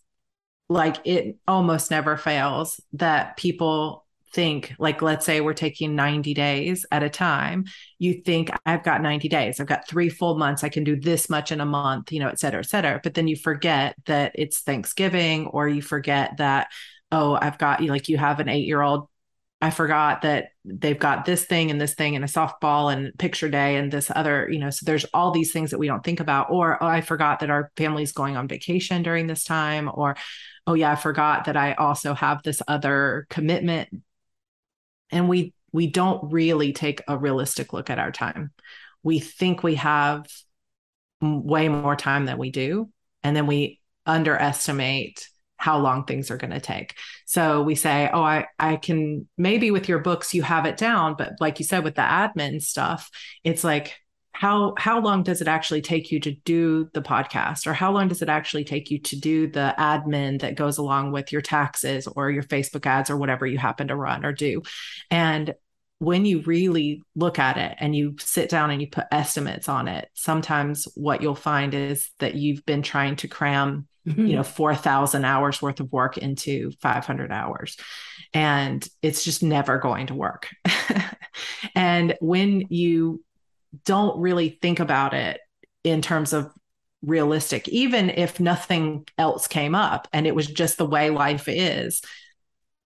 [0.69, 6.85] like it almost never fails that people think like let's say we're taking 90 days
[6.91, 7.65] at a time
[7.99, 11.29] you think i've got 90 days i've got three full months i can do this
[11.29, 14.33] much in a month you know et cetera et cetera but then you forget that
[14.35, 16.67] it's thanksgiving or you forget that
[17.11, 19.07] oh i've got you like you have an eight year old
[19.65, 23.49] I forgot that they've got this thing and this thing and a softball and picture
[23.49, 26.19] day and this other, you know, so there's all these things that we don't think
[26.19, 26.51] about.
[26.51, 29.89] Or, oh, I forgot that our family's going on vacation during this time.
[29.91, 30.17] Or,
[30.67, 33.89] oh, yeah, I forgot that I also have this other commitment.
[35.09, 38.51] And we, we don't really take a realistic look at our time.
[39.01, 40.27] We think we have
[41.21, 42.91] way more time than we do.
[43.23, 45.27] And then we underestimate
[45.65, 46.93] how long things are going to take.
[47.25, 51.15] So we say, oh, I, I can maybe with your books, you have it down.
[51.17, 53.09] But like you said, with the admin stuff,
[53.43, 53.95] it's like,
[54.31, 58.09] how how long does it actually take you to do the podcast or how long
[58.09, 62.05] does it actually take you to do the admin that goes along with your taxes
[62.05, 64.61] or your facebook ads or whatever you happen to run or do
[65.09, 65.55] and
[65.99, 69.87] when you really look at it and you sit down and you put estimates on
[69.87, 74.25] it sometimes what you'll find is that you've been trying to cram mm-hmm.
[74.25, 77.77] you know 4000 hours worth of work into 500 hours
[78.33, 80.49] and it's just never going to work
[81.75, 83.23] and when you
[83.83, 85.39] don't really think about it
[85.83, 86.51] in terms of
[87.01, 92.01] realistic even if nothing else came up and it was just the way life is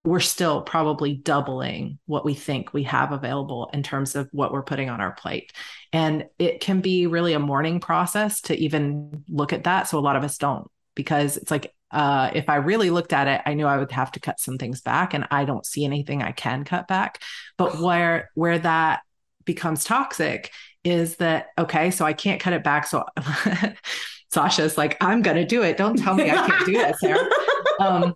[0.05, 4.63] we're still probably doubling what we think we have available in terms of what we're
[4.63, 5.51] putting on our plate.
[5.91, 9.87] And it can be really a mourning process to even look at that.
[9.87, 10.69] So a lot of us don't
[10.99, 14.11] because it's like uh, if I really looked at it, I knew I would have
[14.11, 17.23] to cut some things back, and I don't see anything I can cut back.
[17.57, 18.99] But where where that
[19.45, 20.51] becomes toxic
[20.83, 22.85] is that okay, so I can't cut it back.
[22.85, 23.05] So
[24.33, 25.77] Sacha's like, I'm gonna do it.
[25.77, 27.25] Don't tell me I can't do it, Sarra.
[27.79, 28.13] Um,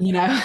[0.00, 0.40] you know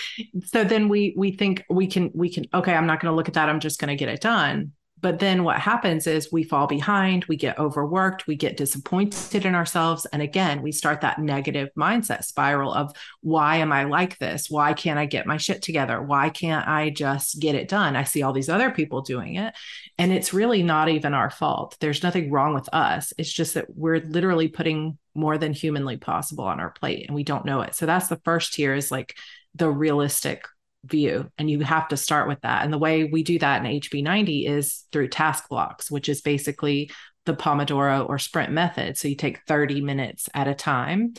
[0.46, 3.28] so then we we think we can we can okay i'm not going to look
[3.28, 6.44] at that i'm just going to get it done but then what happens is we
[6.44, 10.06] fall behind, we get overworked, we get disappointed in ourselves.
[10.06, 14.48] And again, we start that negative mindset spiral of why am I like this?
[14.48, 16.00] Why can't I get my shit together?
[16.00, 17.96] Why can't I just get it done?
[17.96, 19.54] I see all these other people doing it.
[19.98, 21.76] And it's really not even our fault.
[21.80, 23.12] There's nothing wrong with us.
[23.18, 27.24] It's just that we're literally putting more than humanly possible on our plate and we
[27.24, 27.74] don't know it.
[27.74, 29.16] So that's the first tier is like
[29.54, 30.46] the realistic
[30.84, 32.64] view and you have to start with that.
[32.64, 36.90] And the way we do that in hb90 is through task blocks which is basically
[37.24, 38.96] the pomodoro or sprint method.
[38.96, 41.14] So you take 30 minutes at a time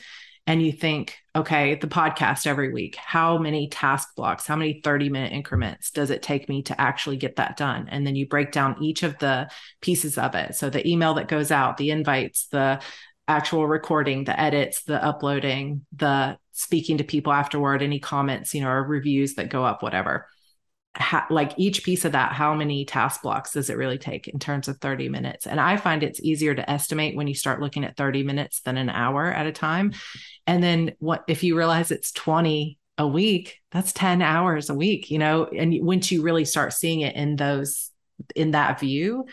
[0.45, 5.07] and you think okay the podcast every week how many task blocks how many 30
[5.07, 7.87] minute increments does it take me to actually get that done?
[7.89, 9.49] And then you break down each of the
[9.81, 10.55] pieces of it.
[10.55, 12.81] So the email that goes out the invites the
[13.27, 18.69] actual recording, the edits, the uploading, the speaking to people afterward, any comments, you know,
[18.69, 20.27] or reviews that go up, whatever.
[20.95, 24.39] Ha- like each piece of that, how many task blocks does it really take in
[24.39, 25.47] terms of 30 minutes?
[25.47, 28.77] And I find it's easier to estimate when you start looking at 30 minutes than
[28.77, 29.93] an hour at a time.
[30.45, 35.09] And then what if you realize it's 20 a week, that's 10 hours a week,
[35.09, 37.89] you know, and once you really start seeing it in those,
[38.35, 39.25] in that view,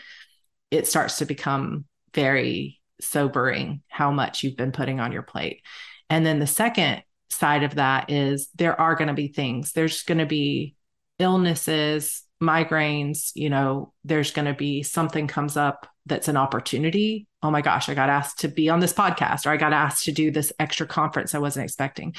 [0.71, 1.85] it starts to become
[2.15, 5.61] very sobering how much you've been putting on your plate.
[6.09, 10.03] And then the second side of that is there are going to be things, there's
[10.03, 10.75] going to be
[11.19, 17.27] illnesses, migraines, you know, there's going to be something comes up that's an opportunity.
[17.43, 20.05] Oh my gosh, I got asked to be on this podcast or I got asked
[20.05, 22.15] to do this extra conference I wasn't expecting.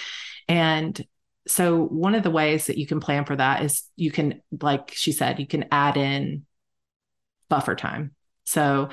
[0.49, 1.05] And
[1.49, 4.93] so one of the ways that you can plan for that is you can like
[4.93, 6.47] she said you can add in
[7.49, 8.15] buffer time.
[8.45, 8.91] So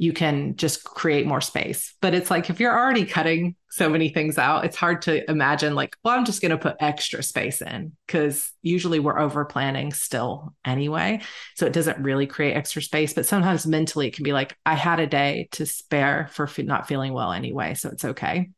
[0.00, 1.94] you can just create more space.
[2.00, 5.74] But it's like if you're already cutting so many things out, it's hard to imagine,
[5.74, 9.92] like, well, I'm just going to put extra space in because usually we're over planning
[9.92, 11.20] still anyway.
[11.54, 13.12] So it doesn't really create extra space.
[13.12, 16.88] But sometimes mentally, it can be like, I had a day to spare for not
[16.88, 17.74] feeling well anyway.
[17.74, 18.48] So it's okay.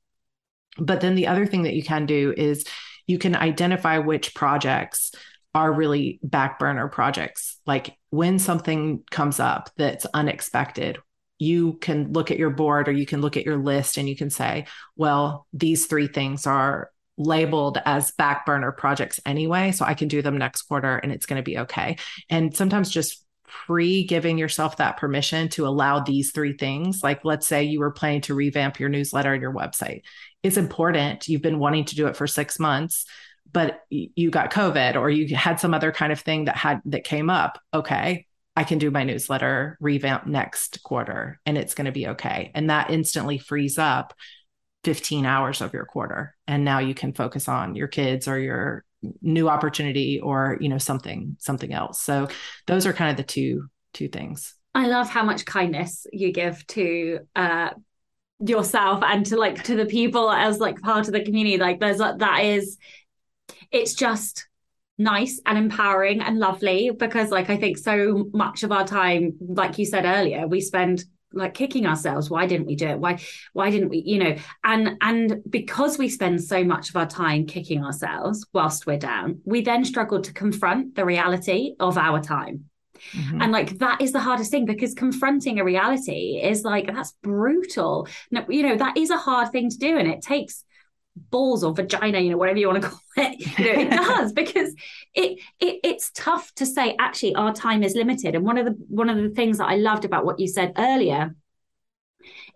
[0.78, 2.64] But then the other thing that you can do is
[3.09, 5.11] you can identify which projects
[5.57, 7.59] are really back burner projects.
[7.66, 10.99] Like when something comes up that's unexpected,
[11.38, 14.16] you can look at your board or you can look at your list and you
[14.16, 14.66] can say,
[14.96, 19.72] well, these three things are labeled as back burner projects anyway.
[19.72, 21.96] So I can do them next quarter and it's going to be okay.
[22.30, 27.02] And sometimes just free giving yourself that permission to allow these three things.
[27.02, 30.02] Like, let's say you were planning to revamp your newsletter and your website.
[30.42, 31.28] It's important.
[31.28, 33.04] You've been wanting to do it for six months
[33.52, 37.04] but you got covid or you had some other kind of thing that had that
[37.04, 41.92] came up okay I can do my newsletter revamp next quarter and it's going to
[41.92, 42.50] be okay.
[42.55, 44.14] And that instantly frees up
[44.84, 46.34] 15 hours of your quarter.
[46.46, 48.84] And now you can focus on your kids or your
[49.22, 52.00] new opportunity or, you know, something, something else.
[52.00, 52.28] So
[52.66, 54.55] those are kind of the two, two things.
[54.74, 57.70] I love how much kindness you give to, uh,
[58.44, 61.98] yourself and to like to the people as like part of the community like there's
[61.98, 62.76] that is
[63.70, 64.48] it's just
[64.99, 69.78] nice and empowering and lovely because like I think so much of our time like
[69.78, 73.18] you said earlier we spend like kicking ourselves why didn't we do it why
[73.55, 77.47] why didn't we you know and and because we spend so much of our time
[77.47, 82.66] kicking ourselves whilst we're down we then struggle to confront the reality of our time
[83.12, 83.43] Mm-hmm.
[83.43, 88.07] And like that is the hardest thing because confronting a reality is like that's brutal.
[88.30, 89.99] No, you know, that is a hard thing to do.
[89.99, 90.64] And it takes
[91.16, 93.58] balls or vagina, you know, whatever you want to call it.
[93.58, 94.74] You know, it does because
[95.14, 98.34] it, it it's tough to say actually our time is limited.
[98.34, 100.72] And one of the one of the things that I loved about what you said
[100.76, 101.34] earlier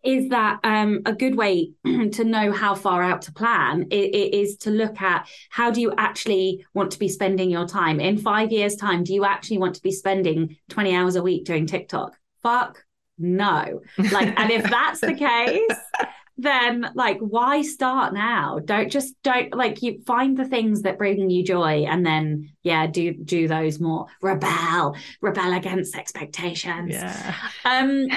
[0.03, 4.57] is that um, a good way to know how far out to plan is, is,
[4.59, 8.53] to look at how do you actually want to be spending your time in five
[8.53, 12.17] years time do you actually want to be spending 20 hours a week doing tiktok
[12.43, 12.85] fuck
[13.19, 13.81] no
[14.13, 16.09] like and if that's the case
[16.39, 18.59] then like why start now?
[18.65, 22.87] Don't just don't like you find the things that bring you joy and then yeah
[22.87, 24.07] do do those more.
[24.21, 26.93] Rebel rebel against expectations.
[26.93, 27.35] Yeah.
[27.65, 28.09] Um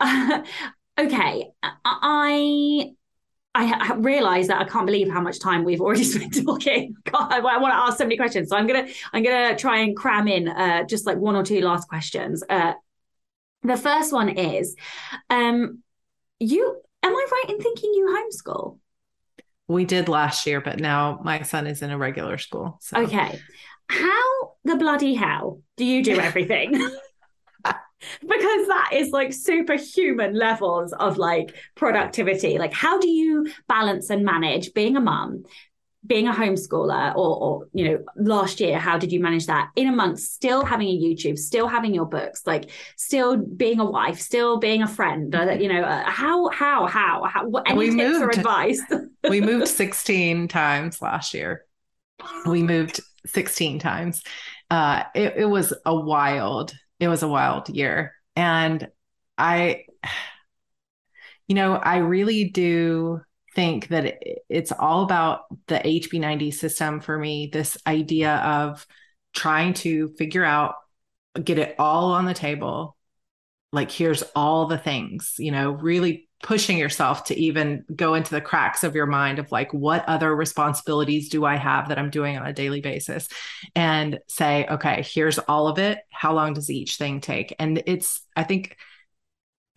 [0.98, 1.48] okay
[1.84, 2.92] i
[3.54, 6.96] I realize that I can't believe how much time we've already spent talking.
[7.04, 9.80] God, I, I want to ask so many questions, so I'm gonna I'm gonna try
[9.80, 12.42] and cram in uh, just like one or two last questions.
[12.48, 12.72] Uh,
[13.62, 14.74] the first one is,
[15.28, 15.82] um,
[16.40, 18.78] you Am I right in thinking you homeschool?
[19.68, 22.78] We did last year, but now my son is in a regular school.
[22.80, 22.98] So.
[22.98, 23.40] Okay.
[23.88, 26.72] How the bloody hell do you do everything?
[28.20, 32.58] because that is like superhuman levels of like productivity.
[32.58, 35.44] Like, how do you balance and manage being a mum,
[36.04, 39.70] being a homeschooler or, or you know last year how did you manage that?
[39.76, 44.18] In amongst still having a youtube still having your books like still being a wife
[44.20, 47.86] still being a friend uh, you know uh, how how how, how what, any we
[47.86, 48.82] tips moved, or advice?
[49.28, 51.64] We moved 16 times last year.
[52.46, 54.22] We moved 16 times.
[54.70, 58.14] Uh it, it was a wild it was a wild year.
[58.34, 58.88] And
[59.38, 59.84] i
[61.48, 63.20] you know i really do
[63.54, 64.18] think that
[64.48, 67.50] it's all about the HB90 system for me.
[67.52, 68.86] This idea of
[69.34, 70.74] trying to figure out,
[71.42, 72.96] get it all on the table.
[73.72, 78.40] Like, here's all the things, you know, really pushing yourself to even go into the
[78.40, 82.36] cracks of your mind of like, what other responsibilities do I have that I'm doing
[82.36, 83.28] on a daily basis?
[83.74, 85.98] And say, okay, here's all of it.
[86.10, 87.54] How long does each thing take?
[87.58, 88.76] And it's, I think,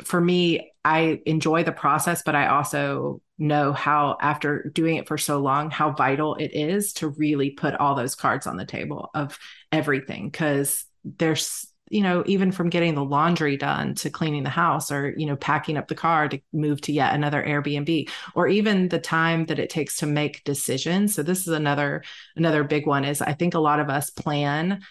[0.04, 5.18] for me, I enjoy the process, but I also know how, after doing it for
[5.18, 9.10] so long, how vital it is to really put all those cards on the table
[9.16, 9.38] of
[9.72, 10.30] everything.
[10.30, 15.12] Cause there's, you know, even from getting the laundry done to cleaning the house or,
[15.18, 19.00] you know, packing up the car to move to yet another Airbnb or even the
[19.00, 21.16] time that it takes to make decisions.
[21.16, 22.04] So this is another
[22.36, 24.82] another big one is I think a lot of us plan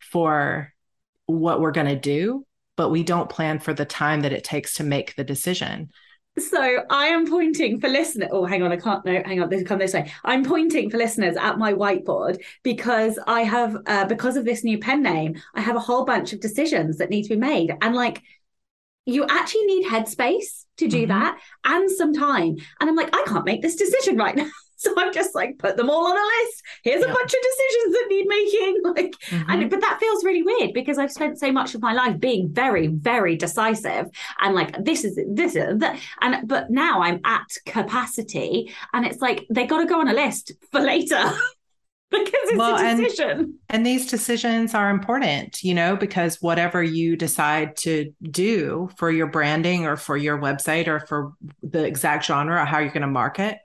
[0.00, 0.72] for
[1.26, 2.44] what we're going to do
[2.76, 5.90] but we don't plan for the time that it takes to make the decision.
[6.36, 8.28] So I am pointing for listeners.
[8.32, 9.04] Oh, hang on, I can't.
[9.04, 9.48] No, hang on.
[9.48, 10.10] This come this way.
[10.24, 14.78] I'm pointing for listeners at my whiteboard because I have, uh, because of this new
[14.78, 17.94] pen name, I have a whole bunch of decisions that need to be made, and
[17.94, 18.20] like,
[19.06, 21.08] you actually need headspace to do mm-hmm.
[21.08, 22.56] that and some time.
[22.80, 24.50] And I'm like, I can't make this decision right now.
[24.84, 26.62] So I'm just like, put them all on a list.
[26.82, 28.82] Here's a bunch of decisions that need making.
[28.94, 29.50] Like, mm-hmm.
[29.50, 32.48] and but that feels really weird because I've spent so much of my life being
[32.48, 34.06] very, very decisive
[34.40, 35.98] and like this is this is that.
[36.20, 40.12] And but now I'm at capacity, and it's like they got to go on a
[40.12, 41.32] list for later.
[42.24, 43.30] because it's well, a decision.
[43.30, 49.10] And, and these decisions are important, you know, because whatever you decide to do for
[49.10, 51.32] your branding or for your website or for
[51.62, 53.58] the exact genre or how you're going to market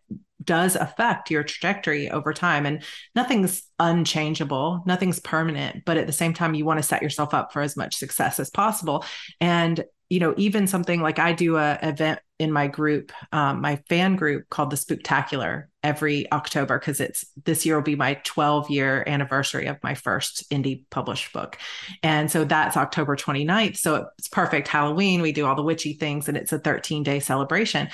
[0.44, 2.66] does affect your trajectory over time.
[2.66, 2.82] And
[3.16, 7.54] nothing's unchangeable nothing's permanent but at the same time you want to set yourself up
[7.54, 9.06] for as much success as possible.
[9.40, 13.78] And you know even something like i do a event in my group um, my
[13.88, 18.70] fan group called the spooktacular every october because it's this year will be my 12
[18.70, 21.58] year anniversary of my first indie published book.
[22.04, 25.22] And so that's october 29th so it's perfect halloween.
[25.22, 27.90] We do all the witchy things and it's a 13 day celebration.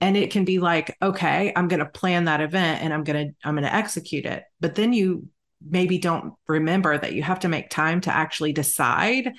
[0.00, 3.28] And it can be like okay i'm going to plan that event and i'm going
[3.28, 4.44] to i'm going to execute it.
[4.60, 5.28] But then you
[5.66, 9.32] maybe don't remember that you have to make time to actually decide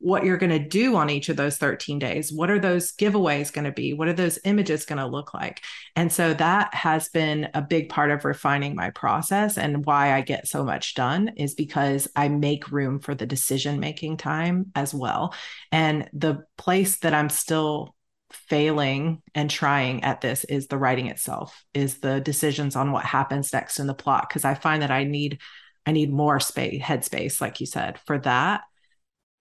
[0.00, 2.32] what you're going to do on each of those 13 days.
[2.32, 3.94] What are those giveaways going to be?
[3.94, 5.62] What are those images going to look like?
[5.96, 10.20] And so that has been a big part of refining my process and why i
[10.20, 14.94] get so much done is because i make room for the decision making time as
[14.94, 15.34] well.
[15.72, 17.94] And the place that i'm still
[18.30, 23.52] failing and trying at this is the writing itself is the decisions on what happens
[23.52, 25.38] next in the plot because i find that i need
[25.86, 28.60] i need more space headspace like you said for that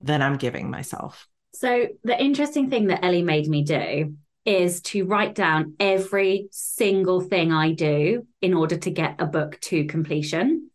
[0.01, 1.27] than i'm giving myself.
[1.53, 4.15] So the interesting thing that ellie made me do
[4.45, 9.59] is to write down every single thing i do in order to get a book
[9.61, 10.69] to completion.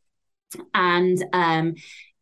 [0.75, 1.75] And um,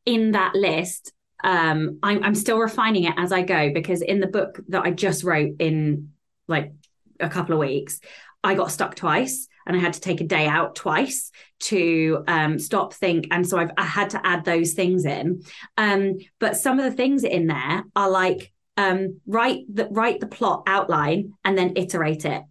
[0.07, 1.13] in that list
[1.43, 4.91] um, I'm, I'm still refining it as I go because in the book that I
[4.91, 6.13] just wrote in
[6.49, 6.73] like
[7.19, 8.01] a couple of weeks,
[8.43, 11.31] I got stuck twice and I had to take a day out twice
[11.61, 13.29] to um, stop, think.
[13.31, 15.43] And so I've I had to add those things in.
[15.77, 20.27] Um, but some of the things in there are like um, write the write the
[20.27, 22.43] plot outline and then iterate it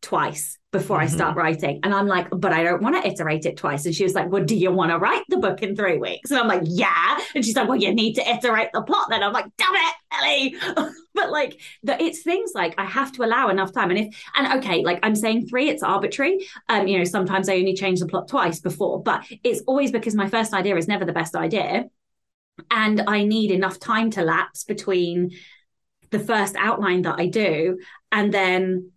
[0.00, 1.12] twice before mm-hmm.
[1.12, 1.80] I start writing.
[1.82, 3.86] And I'm like, but I don't want to iterate it twice.
[3.86, 6.30] And she was like, well, do you want to write the book in three weeks?
[6.30, 7.18] And I'm like, yeah.
[7.34, 9.22] And she's like, well, you need to iterate the plot then.
[9.22, 10.56] I'm like, damn it, Ellie.
[11.14, 13.90] but like the, it's things like I have to allow enough time.
[13.90, 16.46] And if, and okay, like I'm saying three, it's arbitrary.
[16.68, 20.14] Um, you know, sometimes I only change the plot twice before, but it's always because
[20.14, 21.86] my first idea is never the best idea.
[22.70, 25.30] And I need enough time to lapse between
[26.10, 27.78] the first outline that I do
[28.10, 28.92] and then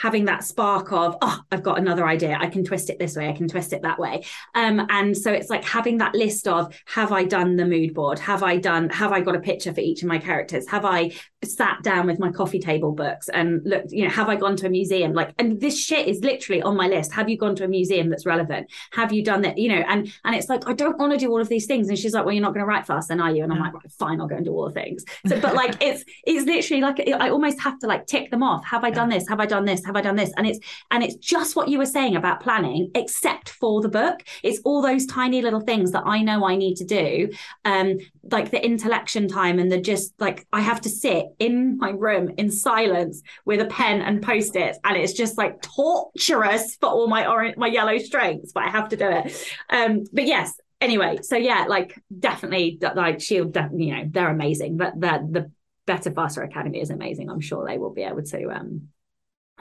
[0.00, 2.36] having that spark of oh i've got another idea.
[2.40, 3.28] I can twist it this way.
[3.28, 4.24] I can twist it that way.
[4.54, 8.18] Um, and so it's like having that list of have i done the mood board?
[8.18, 10.68] Have i done have i got a picture for each of my characters?
[10.68, 11.12] Have i
[11.42, 14.66] sat down with my coffee table books and looked you know have i gone to
[14.66, 15.12] a museum?
[15.12, 17.12] Like and this shit is literally on my list.
[17.12, 18.70] Have you gone to a museum that's relevant?
[18.92, 19.56] Have you done that?
[19.56, 21.88] You know and and it's like i don't want to do all of these things.
[21.88, 23.42] And she's like well you're not going to write fast then are you?
[23.42, 25.04] And i'm like right, fine i'll go and do all the things.
[25.28, 28.64] So but like it's it's literally like i almost have to like tick them off.
[28.66, 29.28] Have i done this?
[29.28, 29.84] Have i done this?
[29.84, 30.32] Have I done this?
[30.36, 30.58] And it's
[30.90, 34.22] and it's just what you were saying about planning, except for the book.
[34.42, 37.30] It's all those tiny little things that I know I need to do.
[37.64, 37.98] Um,
[38.30, 42.30] like the intellection time and the just like I have to sit in my room
[42.36, 44.78] in silence with a pen and post-its.
[44.84, 48.88] And it's just like torturous for all my orange my yellow strengths, but I have
[48.90, 49.46] to do it.
[49.68, 54.76] Um, but yes, anyway, so yeah, like definitely like Shield, you know, they're amazing.
[54.76, 55.50] But the the
[55.86, 57.30] Better Faster Academy is amazing.
[57.30, 58.88] I'm sure they will be able to um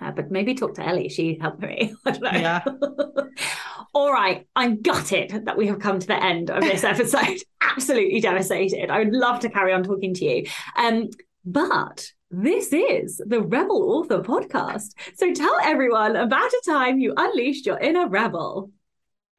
[0.01, 1.09] uh, but maybe talk to Ellie.
[1.09, 1.93] She helped me.
[2.05, 2.31] I don't know.
[2.31, 2.63] Yeah.
[3.93, 4.47] All right.
[4.55, 7.37] I'm gutted that we have come to the end of this episode.
[7.61, 8.89] Absolutely devastated.
[8.89, 10.45] I would love to carry on talking to you.
[10.77, 11.09] Um,
[11.51, 14.91] but this is the Rebel Author podcast.
[15.15, 18.69] So tell everyone about a time you unleashed your inner rebel.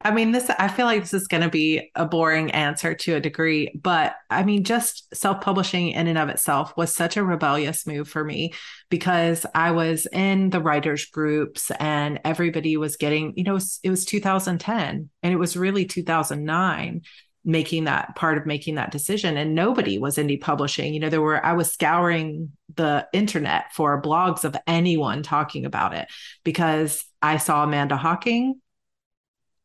[0.03, 3.15] I mean, this, I feel like this is going to be a boring answer to
[3.15, 7.23] a degree, but I mean, just self publishing in and of itself was such a
[7.23, 8.53] rebellious move for me
[8.89, 13.79] because I was in the writers' groups and everybody was getting, you know, it was,
[13.83, 17.03] it was 2010 and it was really 2009
[17.43, 21.21] making that part of making that decision and nobody was indie publishing you know there
[21.21, 26.07] were i was scouring the internet for blogs of anyone talking about it
[26.43, 28.61] because i saw amanda hocking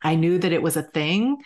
[0.03, 1.39] I knew that it was a thing.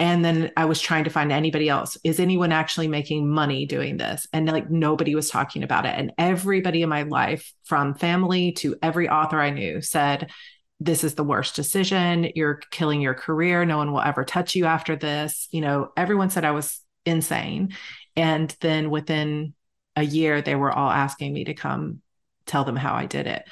[0.00, 1.98] And then I was trying to find anybody else.
[2.04, 4.28] Is anyone actually making money doing this?
[4.32, 5.94] And like nobody was talking about it.
[5.96, 10.30] And everybody in my life, from family to every author I knew, said,
[10.80, 12.30] This is the worst decision.
[12.34, 13.64] You're killing your career.
[13.64, 15.48] No one will ever touch you after this.
[15.50, 17.74] You know, everyone said I was insane.
[18.16, 19.54] And then within
[19.96, 22.00] a year, they were all asking me to come
[22.46, 23.44] tell them how I did it.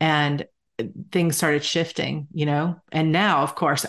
[0.00, 0.46] And
[1.12, 2.76] things started shifting, you know?
[2.92, 3.86] And now, of course,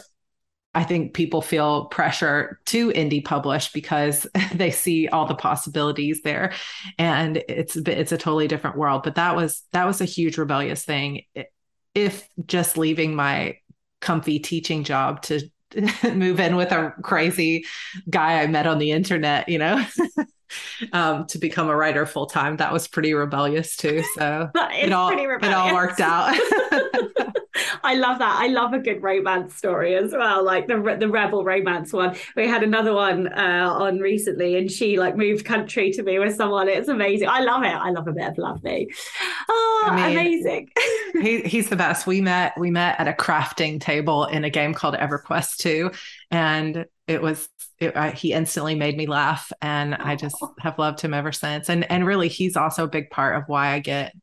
[0.76, 6.52] I think people feel pressure to indie publish because they see all the possibilities there,
[7.00, 9.04] and it's it's a totally different world.
[9.04, 11.24] But that was that was a huge rebellious thing.
[11.96, 13.58] If just leaving my
[14.02, 15.42] comfy teaching job to
[16.14, 17.66] move in with a crazy
[18.10, 19.84] guy I met on the internet, you know,
[20.94, 22.58] um, to become a writer full time.
[22.58, 24.04] That was pretty rebellious too.
[24.16, 26.36] So it all it all worked out.
[27.84, 28.38] I love that.
[28.40, 32.16] I love a good romance story as well, like the the rebel romance one.
[32.36, 36.36] We had another one uh, on recently, and she like moved country to be with
[36.36, 36.68] someone.
[36.68, 37.30] It's amazing.
[37.30, 37.68] I love it.
[37.68, 38.92] I love a bit of lovely.
[39.50, 40.70] Oh, I mean, amazing.
[41.22, 42.08] he, he's the best.
[42.08, 45.92] We met we met at a crafting table in a game called EverQuest 2,
[46.32, 47.48] and it was
[47.80, 51.70] it, I, he instantly made me laugh, and I just have loved him ever since.
[51.70, 54.14] And and really, he's also a big part of why I get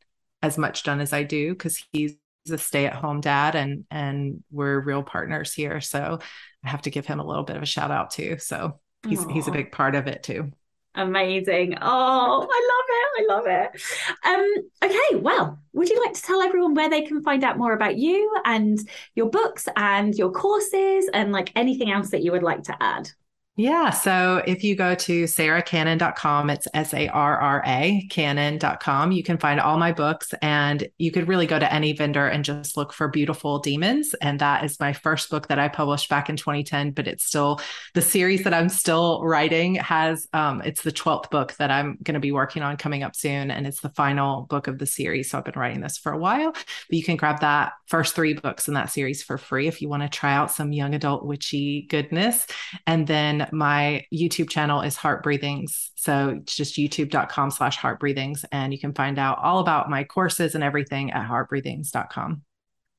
[0.43, 2.17] as much done as I do because he's
[2.51, 6.19] a stay-at-home dad and and we're real partners here so
[6.65, 9.21] i have to give him a little bit of a shout out too so he's
[9.21, 9.33] Aww.
[9.33, 10.51] he's a big part of it too
[10.95, 11.77] amazing.
[11.81, 13.13] Oh i love it.
[13.19, 13.83] I love it.
[14.25, 17.73] Um okay well would you like to tell everyone where they can find out more
[17.73, 18.79] about you and
[19.15, 23.11] your books and your courses and like anything else that you would like to add
[23.57, 23.91] yeah.
[23.91, 29.37] So if you go to sarracannon.com, it's S A R R A cannon.com, you can
[29.37, 32.95] find all my books and you could really go to any vendor and just look
[32.95, 34.15] for Beautiful Demons.
[34.23, 37.61] And that is my first book that I published back in 2010, but it's still
[37.93, 42.15] the series that I'm still writing has, um, it's the 12th book that I'm going
[42.15, 43.51] to be working on coming up soon.
[43.51, 45.29] And it's the final book of the series.
[45.29, 48.33] So I've been writing this for a while, but you can grab that first three
[48.33, 51.27] books in that series for free if you want to try out some young adult
[51.27, 52.47] witchy goodness.
[52.87, 55.91] And then my YouTube channel is Heart Breathings.
[55.97, 58.45] So it's just youtube.com slash heart breathings.
[58.53, 62.43] And you can find out all about my courses and everything at heartbreathings.com.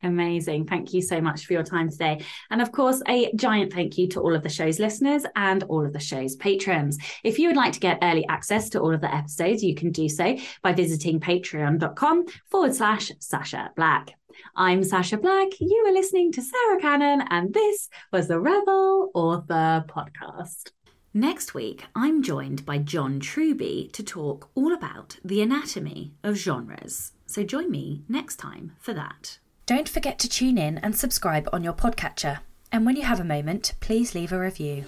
[0.03, 0.67] Amazing.
[0.67, 2.19] Thank you so much for your time today.
[2.51, 5.85] And of course, a giant thank you to all of the show's listeners and all
[5.85, 6.97] of the show's patrons.
[7.23, 9.91] If you would like to get early access to all of the episodes, you can
[9.91, 14.13] do so by visiting patreon.com forward slash Sacha Black.
[14.55, 15.49] I'm Sacha Black.
[15.60, 20.72] You are listening to Sarra Cannon, and this was the Rebel Author Podcast.
[21.14, 27.11] Next week, I'm joined by John Truby to talk all about the anatomy of genres.
[27.26, 29.39] So join me next time for that.
[29.65, 32.39] Don't forget to tune in and subscribe on your podcatcher.
[32.72, 34.85] And when you have a moment, please leave a review.